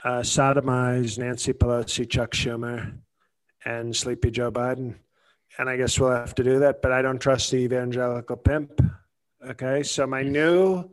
[0.05, 2.93] uh, sodomize Nancy Pelosi, Chuck Schumer,
[3.65, 4.97] and Sleepy Joe Biden.
[5.57, 8.83] And I guess we'll have to do that, but I don't trust the evangelical pimp.
[9.49, 9.83] Okay.
[9.83, 10.91] So my new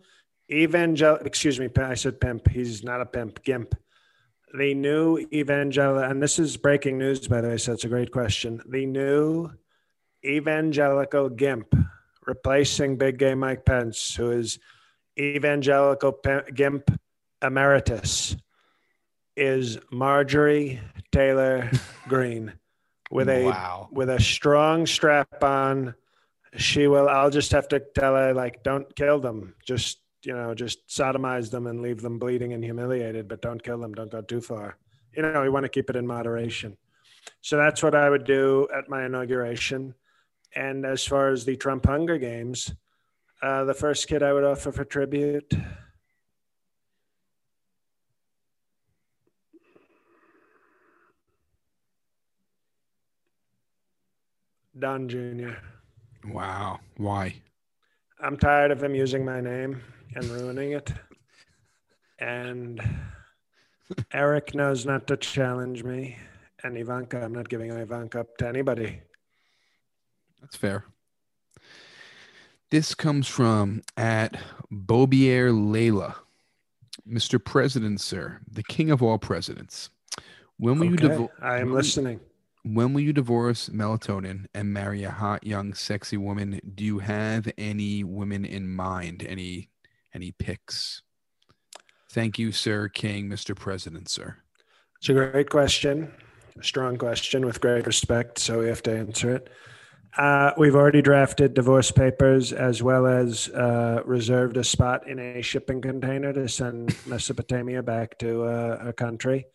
[0.50, 2.48] evangel, excuse me, I said pimp.
[2.48, 3.76] He's not a pimp, gimp.
[4.54, 8.12] The new evangel, and this is breaking news, by the way, so it's a great
[8.12, 8.62] question.
[8.68, 9.52] The new
[10.24, 11.76] evangelical gimp
[12.26, 14.60] replacing big gay Mike Pence, who is
[15.20, 16.20] evangelical
[16.54, 16.92] gimp
[17.42, 18.36] emeritus,
[19.36, 20.80] is Marjorie
[21.12, 21.70] Taylor
[22.08, 22.54] Greene
[23.12, 23.90] with a wow.
[23.92, 25.94] with a strong strap on.
[26.56, 27.10] She will.
[27.10, 29.56] I'll just have to tell her like, don't kill them.
[29.64, 33.78] Just you know, just sodomize them and leave them bleeding and humiliated, but don't kill
[33.78, 33.94] them.
[33.94, 34.78] Don't go too far.
[35.16, 36.76] You know, we want to keep it in moderation.
[37.40, 39.96] So that's what I would do at my inauguration.
[40.54, 42.74] And as far as the Trump Hunger Games,
[43.42, 45.50] uh, the first kid I would offer for tribute.
[54.78, 55.52] Don Jr.
[56.28, 56.82] Wow.
[56.98, 57.36] Why?
[58.22, 59.82] I'm tired of him using my name
[60.16, 60.92] and ruining it.
[62.20, 62.82] And
[64.12, 66.18] Eric knows not to challenge me.
[66.64, 69.02] And Ivanka, I'm not giving Ivanka up to anybody.
[70.42, 70.86] That's fair.
[72.70, 74.38] This comes from at
[74.72, 76.16] Bobier Layla.
[77.08, 77.44] Mr.
[77.44, 79.90] President, sir, the king of all presidents.
[80.58, 81.04] When will okay.
[81.04, 81.32] you divorce?
[81.42, 82.20] I am listening.
[82.64, 86.60] When will you divorce melatonin and marry a hot, young, sexy woman?
[86.76, 89.26] Do you have any women in mind?
[89.26, 89.70] Any
[90.18, 91.04] any picks?
[92.10, 93.56] Thank you, sir, King, Mr.
[93.56, 94.38] President, sir.
[95.00, 96.12] It's a great question,
[96.60, 98.40] a strong question with great respect.
[98.40, 99.50] So we have to answer it.
[100.18, 105.44] Uh, we've already drafted divorce papers as well as uh, reserved a spot in a
[105.44, 109.46] shipping container to send Mesopotamia back to uh, her country.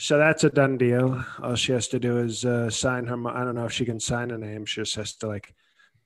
[0.00, 1.24] So that's a done deal.
[1.40, 3.28] All she has to do is uh, sign her.
[3.28, 4.64] I don't know if she can sign a name.
[4.64, 5.54] She just has to like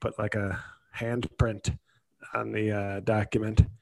[0.00, 0.62] put like a
[0.94, 1.78] handprint
[2.34, 3.62] on the uh, document.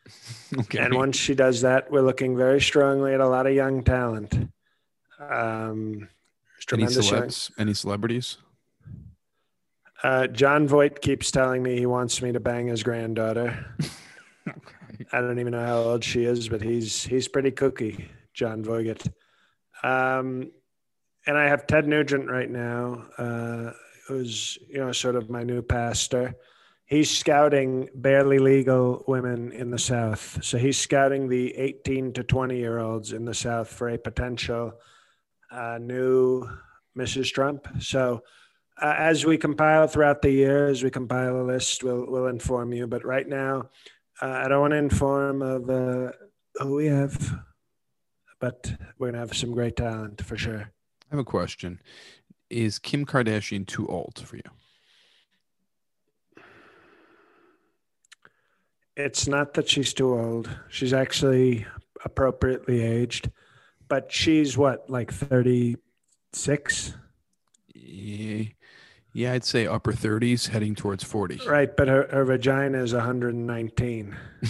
[0.56, 0.78] Okay.
[0.78, 4.32] And once she does that, we're looking very strongly at a lot of young talent.
[5.18, 6.08] Um,
[6.70, 7.50] any celebs?
[7.50, 7.54] Young...
[7.58, 8.36] Any celebrities?
[10.04, 13.66] Uh, Jon Voight keeps telling me he wants me to bang his granddaughter.
[14.48, 15.06] okay.
[15.12, 19.06] I don't even know how old she is, but he's he's pretty cookie, Jon Voight.
[19.82, 20.50] Um,
[21.26, 23.72] and I have Ted Nugent right now, uh,
[24.06, 26.34] who's you know sort of my new pastor.
[26.86, 30.44] He's scouting barely legal women in the South.
[30.44, 34.74] So he's scouting the 18 to 20 year olds in the South for a potential
[35.50, 36.46] uh, new
[36.96, 37.32] Mrs.
[37.32, 37.66] Trump.
[37.80, 38.22] So
[38.80, 42.72] uh, as we compile throughout the year, as we compile a list, we'll we'll inform
[42.72, 42.86] you.
[42.86, 43.70] But right now,
[44.20, 46.12] uh, I don't want to inform of uh,
[46.56, 47.38] who we have,
[48.40, 50.60] but we're gonna have some great talent for sure.
[50.60, 51.80] I have a question:
[52.50, 54.42] Is Kim Kardashian too old for you?
[58.96, 60.48] It's not that she's too old.
[60.68, 61.66] She's actually
[62.04, 63.30] appropriately aged,
[63.88, 65.76] but she's what, like thirty
[66.32, 66.94] six?
[67.74, 68.44] Yeah.
[69.16, 71.42] Yeah, I'd say upper 30s, heading towards 40.
[71.46, 74.16] Right, but her, her vagina is 119.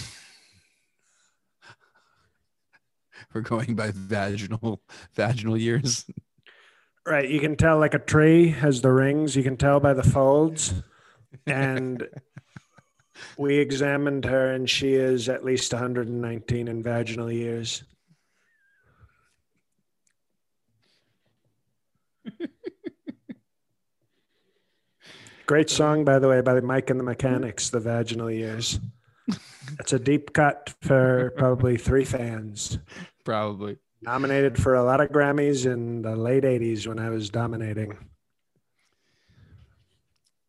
[3.34, 4.80] We're going by vaginal
[5.14, 6.06] vaginal years.
[7.06, 9.36] Right, you can tell like a tree has the rings.
[9.36, 10.72] You can tell by the folds,
[11.46, 12.08] and
[13.36, 17.84] we examined her, and she is at least 119 in vaginal years.
[25.46, 28.80] Great song, by the way, by Mike and the Mechanics, The Vaginal Years.
[29.78, 32.78] It's a deep cut for probably three fans.
[33.24, 33.76] Probably.
[34.02, 37.96] Nominated for a lot of Grammys in the late 80s when I was dominating.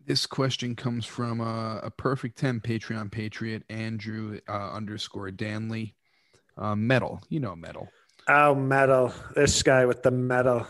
[0.05, 5.95] This question comes from uh, a perfect 10 Patreon Patriot, Andrew uh, underscore Danley.
[6.57, 7.21] Uh, metal.
[7.29, 7.89] You know metal.
[8.29, 9.11] Oh, metal.
[9.35, 10.67] This guy with the metal.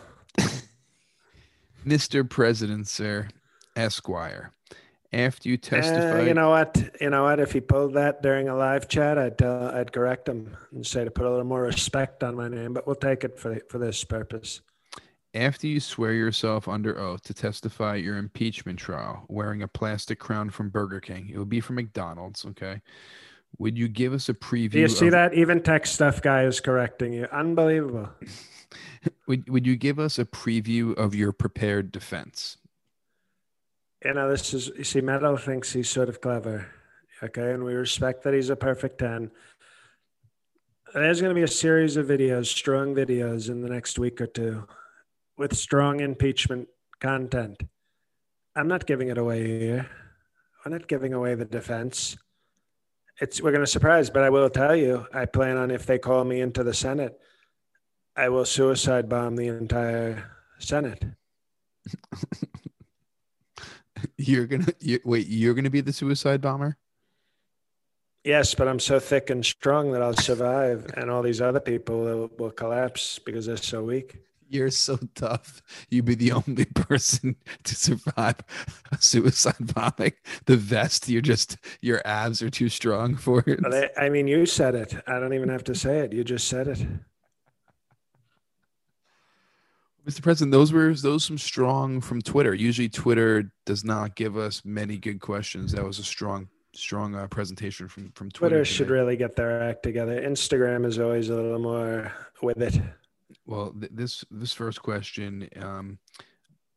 [1.85, 2.27] Mr.
[2.27, 3.27] President, sir.
[3.75, 4.51] Esquire.
[5.11, 6.77] After you testify, uh, you know what?
[6.99, 7.39] You know what?
[7.39, 11.05] If he pulled that during a live chat, I'd tell, I'd correct him and say
[11.05, 12.73] to put a little more respect on my name.
[12.73, 14.61] But we'll take it for for this purpose.
[15.35, 20.17] After you swear yourself under oath to testify at your impeachment trial, wearing a plastic
[20.17, 22.45] crown from Burger King, it would be from McDonald's.
[22.45, 22.81] Okay.
[23.57, 24.71] Would you give us a preview?
[24.71, 25.33] Do you see of- that?
[25.33, 27.25] Even tech stuff guy is correcting you.
[27.33, 28.09] Unbelievable.
[29.27, 32.57] would Would you give us a preview of your prepared defense?
[34.03, 36.67] you know, this is, you see, Meadow thinks he's sort of clever.
[37.23, 37.51] Okay.
[37.51, 39.31] And we respect that he's a perfect 10.
[40.93, 44.27] There's going to be a series of videos, strong videos in the next week or
[44.27, 44.65] two
[45.37, 46.67] with strong impeachment
[46.99, 47.63] content.
[48.55, 49.89] I'm not giving it away here.
[50.65, 52.17] I'm not giving away the defense.
[53.21, 56.23] It's we're gonna surprise, but I will tell you, I plan on if they call
[56.23, 57.19] me into the Senate,
[58.15, 61.03] I will suicide bomb the entire Senate.
[64.17, 65.27] you're gonna you, wait.
[65.27, 66.77] You're gonna be the suicide bomber.
[68.23, 71.99] Yes, but I'm so thick and strong that I'll survive, and all these other people
[71.99, 74.17] will, will collapse because they're so weak.
[74.47, 75.61] You're so tough.
[75.89, 78.37] You'd be the only person to survive
[78.91, 80.13] a suicide bombing.
[80.45, 83.59] The vest, you're just your abs are too strong for it.
[83.65, 84.95] I, I mean, you said it.
[85.07, 86.13] I don't even have to say it.
[86.13, 86.85] You just said it.
[90.07, 90.21] Mr.
[90.21, 92.53] President, those were those some strong from Twitter.
[92.53, 95.71] Usually, Twitter does not give us many good questions.
[95.71, 98.57] That was a strong, strong uh, presentation from from Twitter.
[98.57, 100.21] Twitter should really get their act together.
[100.21, 102.79] Instagram is always a little more with it.
[103.45, 105.99] Well, th- this this first question, um,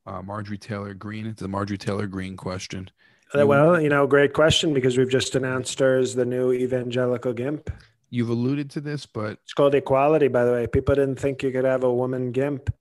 [0.07, 2.91] uh, Marjorie Taylor Greene, It's the Marjorie Taylor Greene question.
[3.35, 7.71] Well, you know, great question because we've just announced her as the new evangelical gimp.
[8.09, 10.67] You've alluded to this, but It's called equality, by the way.
[10.67, 12.73] People didn't think you could have a woman gimp.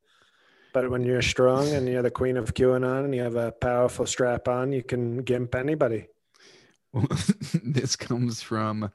[0.74, 4.06] But when you're strong and you're the queen of QAnon and you have a powerful
[4.06, 6.08] strap on, you can gimp anybody.
[7.64, 8.90] this comes from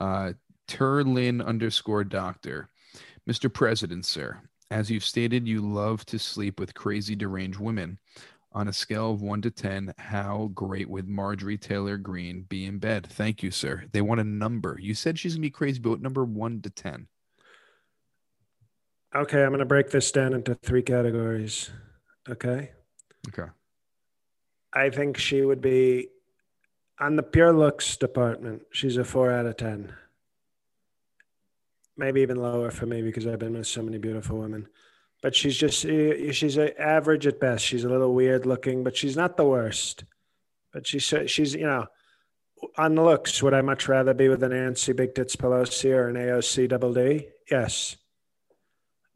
[0.00, 0.32] uh,
[0.66, 2.68] Turlin underscore doctor.
[3.28, 3.52] Mr.
[3.52, 7.98] President, sir, as you've stated, you love to sleep with crazy deranged women.
[8.52, 12.78] On a scale of one to 10, how great would Marjorie Taylor Greene be in
[12.78, 13.06] bed?
[13.06, 13.84] Thank you, sir.
[13.92, 14.78] They want a number.
[14.80, 17.06] You said she's going to be crazy, but number one to 10?
[19.14, 21.70] Okay, I'm going to break this down into three categories.
[22.30, 22.70] Okay.
[23.28, 23.50] Okay.
[24.72, 26.08] I think she would be
[26.98, 28.62] on the pure looks department.
[28.72, 29.92] She's a four out of 10.
[31.98, 34.68] Maybe even lower for me because I've been with so many beautiful women.
[35.20, 37.64] But she's just, eh, eh, she's a average at best.
[37.64, 40.04] She's a little weird looking, but she's not the worst.
[40.72, 41.86] But she's, eh, she's, you know,
[42.76, 46.08] on the looks, would I much rather be with an Nancy Big Tits Pelosi or
[46.08, 47.26] an AOC Double D?
[47.50, 47.96] Yes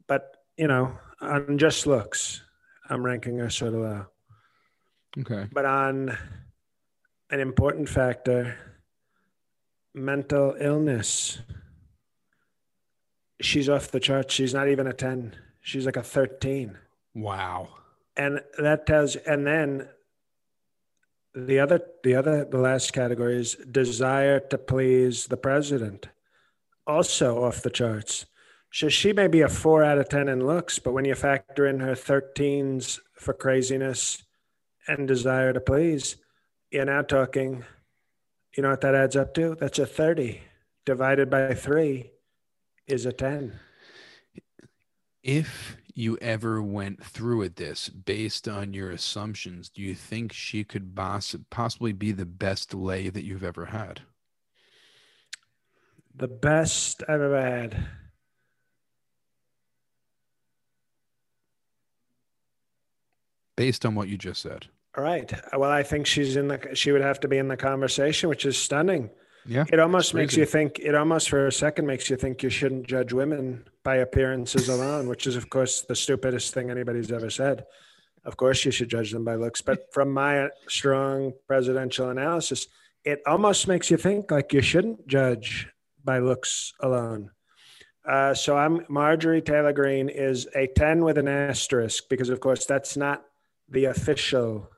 [0.07, 2.43] but you know, on just looks,
[2.89, 4.05] I'm ranking her sort of low.
[5.19, 5.47] Okay.
[5.51, 6.15] But on
[7.29, 8.55] an important factor,
[9.93, 11.39] mental illness,
[13.43, 14.33] she's off the charts.
[14.33, 15.35] She's not even a 10.
[15.61, 16.77] She's like a 13.
[17.15, 17.69] Wow.
[18.15, 19.89] And that tells and then
[21.35, 26.09] the other the other the last category is desire to please the president.
[26.85, 28.25] Also off the charts.
[28.71, 31.67] So she may be a four out of 10 in looks, but when you factor
[31.67, 34.23] in her 13s for craziness
[34.87, 36.17] and desire to please,
[36.71, 37.63] you're now talking,
[38.57, 39.55] you know what that adds up to?
[39.59, 40.41] That's a 30
[40.85, 42.12] divided by three
[42.87, 43.53] is a 10.
[45.23, 50.63] If you ever went through with this based on your assumptions, do you think she
[50.63, 54.01] could boss- possibly be the best lay that you've ever had?
[56.15, 57.87] The best I've ever had.
[63.55, 64.67] based on what you just said.
[64.97, 65.31] All right.
[65.55, 66.69] Well, I think she's in the.
[66.73, 69.09] She would have to be in the conversation, which is stunning.
[69.45, 69.65] Yeah.
[69.71, 70.79] It almost makes you think.
[70.79, 75.07] It almost for a second makes you think you shouldn't judge women by appearances alone,
[75.07, 77.65] which is, of course, the stupidest thing anybody's ever said.
[78.25, 82.67] Of course, you should judge them by looks, but from my strong presidential analysis,
[83.03, 85.67] it almost makes you think like you shouldn't judge
[86.03, 87.31] by looks alone.
[88.07, 92.65] Uh, so I'm Marjorie Taylor Greene is a 10 with an asterisk because, of course,
[92.65, 93.23] that's not
[93.69, 94.69] the official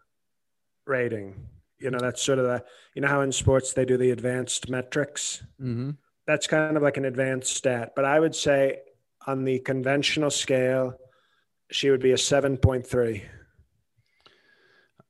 [0.86, 1.48] rating.
[1.80, 2.64] You know, that's sort of the,
[2.94, 5.44] you know how in sports they do the advanced metrics?
[5.62, 5.92] Mm-hmm.
[6.26, 7.94] That's kind of like an advanced stat.
[7.96, 8.80] But I would say
[9.28, 10.98] on the conventional scale,
[11.72, 13.22] she would be a 7.3.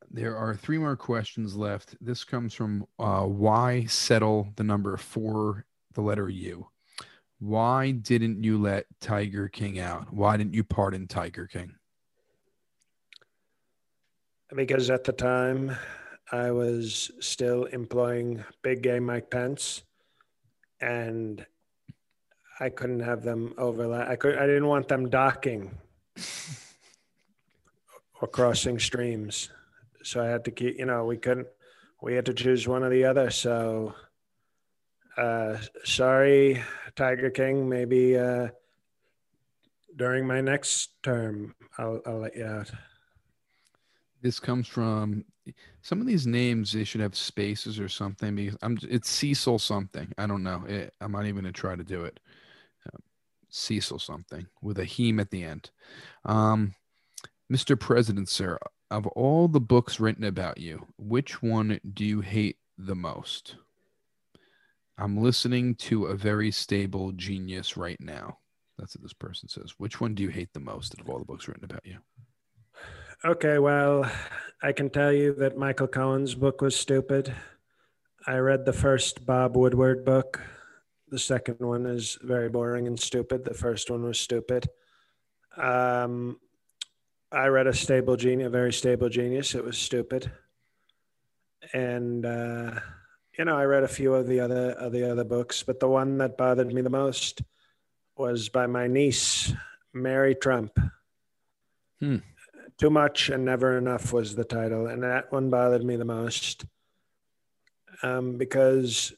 [0.10, 1.96] There are three more questions left.
[2.02, 6.68] This comes from uh, why settle the number for the letter U?
[7.40, 10.12] Why didn't you let Tiger King out?
[10.14, 11.76] Why didn't you pardon Tiger King?
[14.54, 15.76] because at the time
[16.32, 19.84] I was still employing big game Mike Pence,
[20.82, 21.46] and
[22.60, 24.08] I couldn't have them overlap.
[24.08, 24.38] I could.
[24.38, 25.78] I didn't want them docking
[28.22, 29.50] or crossing streams,
[30.04, 30.80] so I had to keep.
[30.80, 31.48] You know, we couldn't.
[32.02, 33.30] We had to choose one or the other.
[33.30, 33.94] So,
[35.18, 36.64] uh, sorry,
[36.96, 37.70] Tiger King.
[37.70, 38.50] Maybe uh,
[39.96, 42.72] during my next term, I'll, I'll let you out.
[44.26, 45.24] This comes from
[45.84, 46.74] some of these names.
[46.74, 48.80] They should have spaces or something because I'm.
[48.82, 50.12] It's Cecil something.
[50.18, 50.64] I don't know.
[50.68, 52.20] It, I'm not even gonna try to do it.
[52.88, 53.04] Um,
[53.50, 55.70] Cecil something with a heme at the end.
[56.26, 56.74] Um,
[57.54, 57.80] Mr.
[57.80, 58.58] President, sir,
[58.90, 63.58] of all the books written about you, which one do you hate the most?
[64.98, 68.40] I'm listening to a very stable genius right now.
[68.80, 69.76] That's what this person says.
[69.78, 72.00] Which one do you hate the most of all the books written about you?
[73.26, 74.08] Okay, well,
[74.62, 77.34] I can tell you that Michael Cohen's book was stupid.
[78.28, 80.40] I read the first Bob Woodward book.
[81.10, 83.44] The second one is very boring and stupid.
[83.44, 84.70] The first one was stupid.
[85.58, 86.40] Um,
[87.32, 89.56] I read a stable genius, a very stable genius.
[89.56, 90.32] It was stupid.
[91.74, 92.80] And uh,
[93.40, 95.88] you know, I read a few of the other of the other books, but the
[95.88, 97.42] one that bothered me the most
[98.16, 99.52] was by my niece,
[99.94, 100.78] Mary Trump.
[102.00, 102.18] Hmm.
[102.78, 106.66] Too much and never enough was the title, and that one bothered me the most
[108.04, 109.14] um, because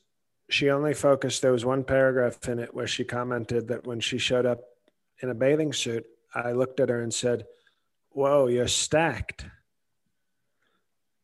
[0.49, 1.41] she only focused.
[1.41, 4.61] There was one paragraph in it where she commented that when she showed up
[5.21, 6.05] in a bathing suit,
[6.35, 7.45] I looked at her and said,
[8.11, 9.45] "Whoa, you're stacked."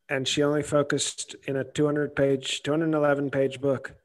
[0.09, 3.95] and she only focused in a 200 page 211 page book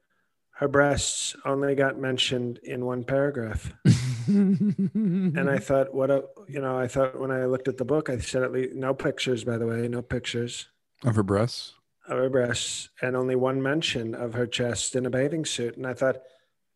[0.55, 3.71] her breasts only got mentioned in one paragraph
[4.93, 8.09] and i thought what a you know i thought when i looked at the book
[8.09, 10.67] i said at least no pictures by the way no pictures
[11.03, 11.73] of her breasts
[12.07, 15.87] of her breasts and only one mention of her chest in a bathing suit and
[15.87, 16.17] i thought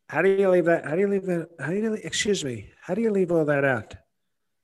[0.10, 2.70] how do you leave that how do you leave that how do you excuse me
[2.82, 3.96] how do you leave all that out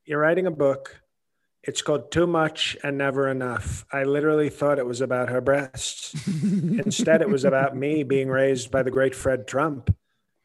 [0.05, 1.01] you're writing a book
[1.63, 3.85] it's called Too Much and Never Enough.
[3.91, 6.15] I literally thought it was about her breasts.
[6.27, 9.93] Instead, it was about me being raised by the great Fred Trump.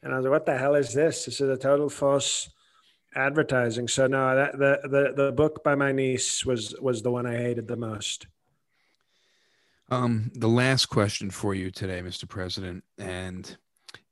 [0.04, 1.24] And I was like, what the hell is this?
[1.24, 2.50] This is a total false
[3.16, 3.88] advertising.
[3.88, 7.36] So no, that the the the book by my niece was was the one I
[7.36, 8.26] hated the most.
[9.90, 12.28] Um, the last question for you today, Mr.
[12.28, 13.56] President, and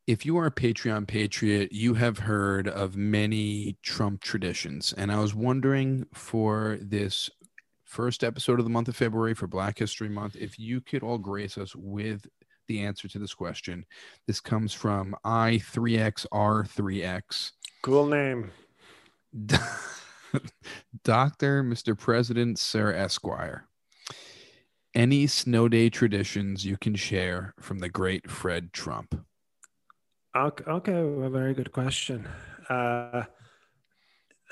[0.07, 4.93] if you are a Patreon patriot, you have heard of many Trump traditions.
[4.93, 7.31] And I was wondering for this
[7.85, 11.19] first episode of the month of February for Black History Month, if you could all
[11.19, 12.27] grace us with
[12.73, 13.85] the answer to this question.
[14.27, 17.51] This comes from I3XR3X.
[17.83, 18.51] Cool name.
[21.05, 21.99] Doctor, Mr.
[21.99, 23.67] President, Sir Esquire.
[24.95, 29.23] Any snow day traditions you can share from the great Fred Trump?
[30.35, 32.27] Okay, a very good question.
[32.71, 33.25] Uh,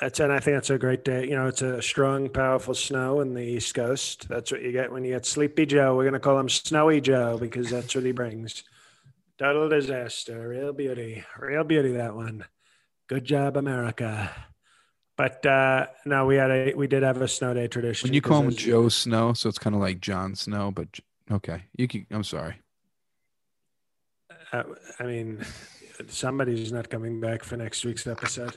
[0.01, 1.29] that's and I think that's a great day.
[1.29, 4.29] You know, it's a strong, powerful snow in the East Coast.
[4.29, 5.95] That's what you get when you get Sleepy Joe.
[5.95, 8.65] We're gonna call him Snowy Joe because that's what he brings.
[9.39, 11.93] Total disaster, real beauty, real beauty.
[11.93, 12.45] That one.
[13.09, 14.31] Good job, America.
[15.17, 18.07] But uh, no, we had a we did have a snow day tradition.
[18.07, 20.89] When you call him Joe Snow, so it's kind of like Jon Snow, but
[21.31, 22.07] okay, you can.
[22.11, 22.55] I'm sorry.
[24.51, 24.63] Uh,
[24.99, 25.45] I mean,
[26.09, 28.57] somebody's not coming back for next week's episode.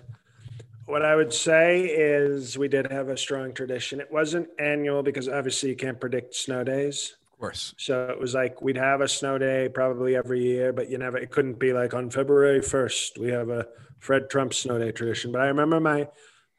[0.85, 4.01] What I would say is we did have a strong tradition.
[4.01, 7.15] It wasn't annual because obviously you can't predict snow days.
[7.31, 7.73] Of course.
[7.77, 11.17] So it was like we'd have a snow day probably every year, but you never,
[11.17, 13.67] it couldn't be like on February 1st, we have a
[13.99, 15.31] Fred Trump snow day tradition.
[15.31, 16.07] But I remember my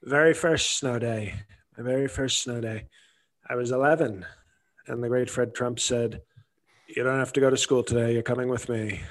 [0.03, 1.35] very first snow day,
[1.77, 2.87] my very first snow day.
[3.49, 4.25] I was 11,
[4.87, 6.23] and the great Fred Trump said,
[6.89, 8.15] You don't have to go to school today.
[8.15, 9.03] You're coming with me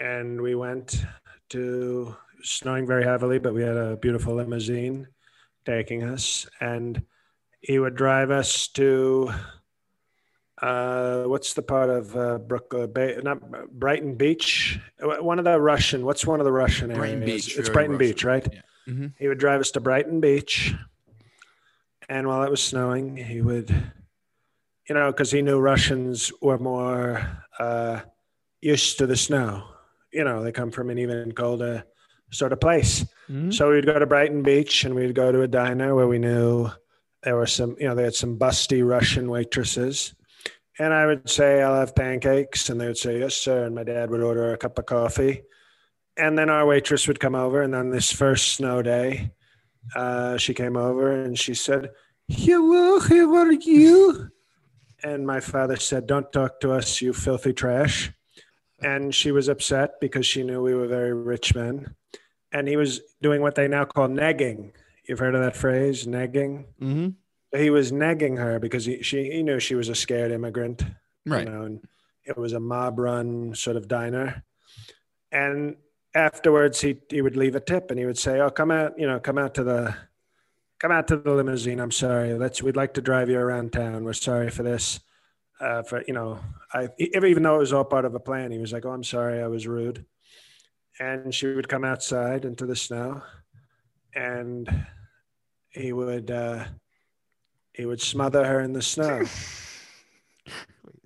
[0.00, 1.04] and we went
[1.50, 5.08] to snowing very heavily, but we had a beautiful limousine
[5.64, 7.02] taking us, and
[7.60, 9.30] he would drive us to
[10.62, 13.18] uh, what's the part of uh, Brooklyn Bay?
[13.22, 14.78] Not Brighton Beach.
[15.00, 16.04] One of the Russian.
[16.04, 17.46] What's one of the Russian Brighton areas?
[17.46, 17.58] Beach.
[17.58, 18.08] It's Brighton Russian.
[18.08, 18.48] Beach, right?
[18.52, 18.60] Yeah.
[18.88, 19.06] Mm-hmm.
[19.18, 20.74] He would drive us to Brighton Beach,
[22.08, 23.70] and while it was snowing, he would,
[24.88, 28.00] you know, because he knew Russians were more uh,
[28.60, 29.64] used to the snow
[30.12, 31.84] you know, they come from an even colder
[32.30, 33.04] sort of place.
[33.28, 33.50] Mm-hmm.
[33.50, 36.70] So we'd go to Brighton Beach and we'd go to a diner where we knew
[37.22, 40.14] there were some, you know, they had some busty Russian waitresses.
[40.78, 42.70] And I would say, I'll have pancakes.
[42.70, 43.64] And they would say, yes, sir.
[43.64, 45.42] And my dad would order a cup of coffee.
[46.16, 47.62] And then our waitress would come over.
[47.62, 49.32] And on this first snow day,
[49.94, 51.90] uh, she came over and she said,
[52.28, 54.30] Hello, how are you?
[55.02, 58.12] And my father said, Don't talk to us, you filthy trash
[58.82, 61.94] and she was upset because she knew we were very rich men.
[62.52, 64.72] And he was doing what they now call negging.
[65.08, 66.64] You've heard of that phrase, negging?
[66.80, 67.58] Mm-hmm.
[67.58, 70.84] He was negging her because he, she, he knew she was a scared immigrant.
[71.26, 71.46] Right.
[71.46, 71.80] You know, and
[72.24, 74.44] it was a mob run sort of diner.
[75.32, 75.76] And
[76.14, 79.06] afterwards, he, he would leave a tip and he would say, Oh, come out, you
[79.06, 79.94] know, come out to the,
[80.78, 81.80] come out to the limousine.
[81.80, 82.34] I'm sorry.
[82.34, 84.04] Let's, we'd like to drive you around town.
[84.04, 85.00] We're sorry for this
[85.60, 86.40] uh, for you know,
[86.72, 89.04] I even though it was all part of a plan, he was like, "Oh, I'm
[89.04, 90.04] sorry, I was rude,"
[91.00, 93.22] and she would come outside into the snow,
[94.14, 94.86] and
[95.70, 96.66] he would uh,
[97.72, 99.24] He would smother her in the snow.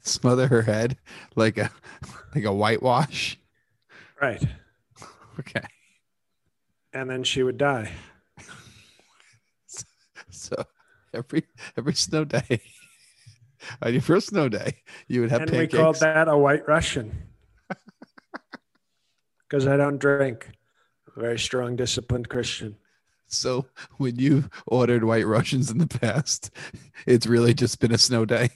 [0.02, 0.98] Smother her head
[1.36, 1.70] like a
[2.34, 3.38] like a whitewash.
[4.20, 4.44] Right.
[5.38, 5.66] Okay.
[6.92, 7.90] And then she would die.
[10.30, 10.64] So
[11.14, 11.44] every
[11.76, 12.60] every snow day,
[13.82, 15.72] on your first snow day, you would have and pancakes.
[15.72, 17.33] we called that a white Russian.
[19.48, 20.50] Because I don't drink.
[21.08, 22.76] I'm A very strong, disciplined Christian.
[23.26, 23.66] So
[23.96, 26.50] when you've ordered White Russians in the past,
[27.06, 28.50] it's really just been a snow day.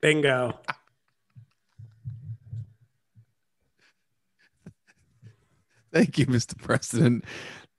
[0.00, 0.58] Bingo.
[5.92, 6.58] Thank you, Mr.
[6.58, 7.24] President.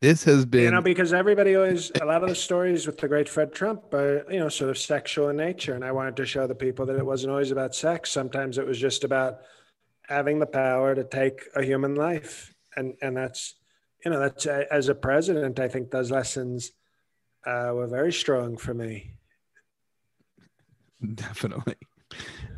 [0.02, 3.08] This has been You know, because everybody always, a lot of the stories with the
[3.08, 5.74] great Fred Trump are, you know, sort of sexual in nature.
[5.74, 8.12] And I wanted to show the people that it wasn't always about sex.
[8.12, 9.40] Sometimes it was just about
[10.08, 12.54] having the power to take a human life.
[12.76, 13.56] And, and that's,
[14.04, 16.72] you know, that's as a president, I think those lessons
[17.46, 19.14] uh, were very strong for me.
[21.16, 21.76] Definitely.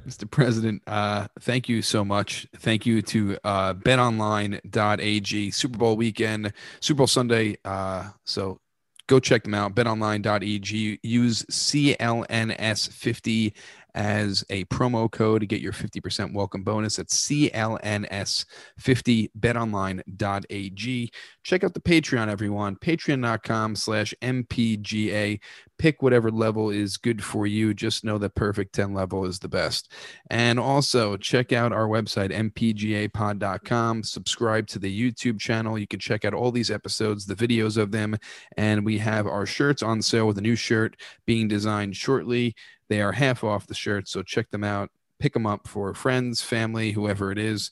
[0.07, 0.29] Mr.
[0.29, 2.47] President, uh, thank you so much.
[2.55, 7.57] Thank you to uh, betonline.ag, Super Bowl weekend, Super Bowl Sunday.
[7.65, 8.61] Uh, so
[9.07, 9.75] go check them out.
[9.75, 10.99] Betonline.ag.
[11.03, 13.51] Use CLNS50
[13.95, 21.11] as a promo code to get your 50% welcome bonus at CLNS50 betonline.ag.
[21.43, 22.75] Check out the Patreon, everyone.
[22.75, 25.39] Patreon.com slash MPGA.
[25.77, 27.73] Pick whatever level is good for you.
[27.73, 29.93] Just know that perfect 10 level is the best.
[30.29, 34.03] And also check out our website, mpgapod.com.
[34.03, 35.77] Subscribe to the YouTube channel.
[35.77, 38.17] You can check out all these episodes, the videos of them.
[38.57, 42.55] And we have our shirts on sale with a new shirt being designed shortly.
[42.89, 44.89] They are half off the shirts, so check them out.
[45.19, 47.71] Pick them up for friends, family, whoever it is.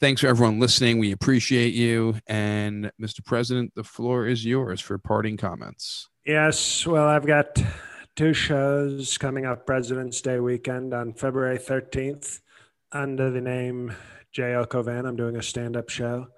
[0.00, 0.98] Thanks for everyone listening.
[0.98, 2.16] We appreciate you.
[2.26, 3.24] And Mr.
[3.24, 6.08] President, the floor is yours for parting comments.
[6.26, 6.86] Yes.
[6.86, 7.62] Well, I've got
[8.16, 12.40] two shows coming up President's Day weekend on February 13th
[12.92, 13.94] under the name
[14.32, 14.66] J.L.
[14.66, 15.06] Cauvin.
[15.06, 16.28] I'm doing a stand up show.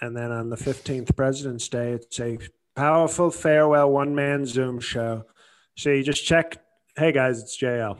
[0.00, 2.38] And then on the 15th, President's Day, it's a
[2.74, 5.24] powerful farewell one man Zoom show.
[5.76, 6.58] So you just check
[6.98, 7.98] Hey guys, it's JL.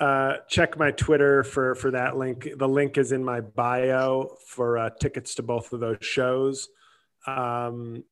[0.00, 2.48] Uh, check my Twitter for for that link.
[2.56, 6.70] The link is in my bio for uh, tickets to both of those shows.
[7.26, 8.02] Um,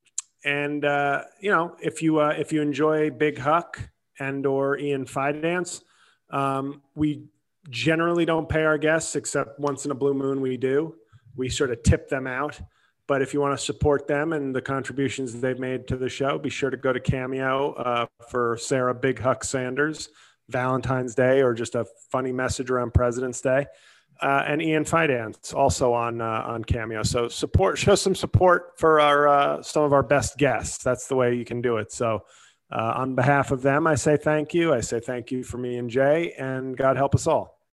[0.44, 3.80] and uh, you know, if you uh, if you enjoy Big Huck
[4.20, 5.80] and or Ian Fidance,
[6.28, 7.24] um, we
[7.70, 10.94] generally don't pay our guests except once in a blue moon we do.
[11.36, 12.60] We sort of tip them out.
[13.08, 16.38] But if you want to support them and the contributions they've made to the show,
[16.38, 20.10] be sure to go to Cameo uh, for Sarah Big Huck Sanders,
[20.50, 23.66] Valentine's Day, or just a funny message around President's Day.
[24.20, 27.02] Uh, and Ian Fidance also on uh, on Cameo.
[27.02, 30.84] So support, show some support for our uh, some of our best guests.
[30.84, 31.92] That's the way you can do it.
[31.92, 32.24] So
[32.70, 34.74] uh, on behalf of them, I say thank you.
[34.74, 37.57] I say thank you for me and Jay, and God help us all.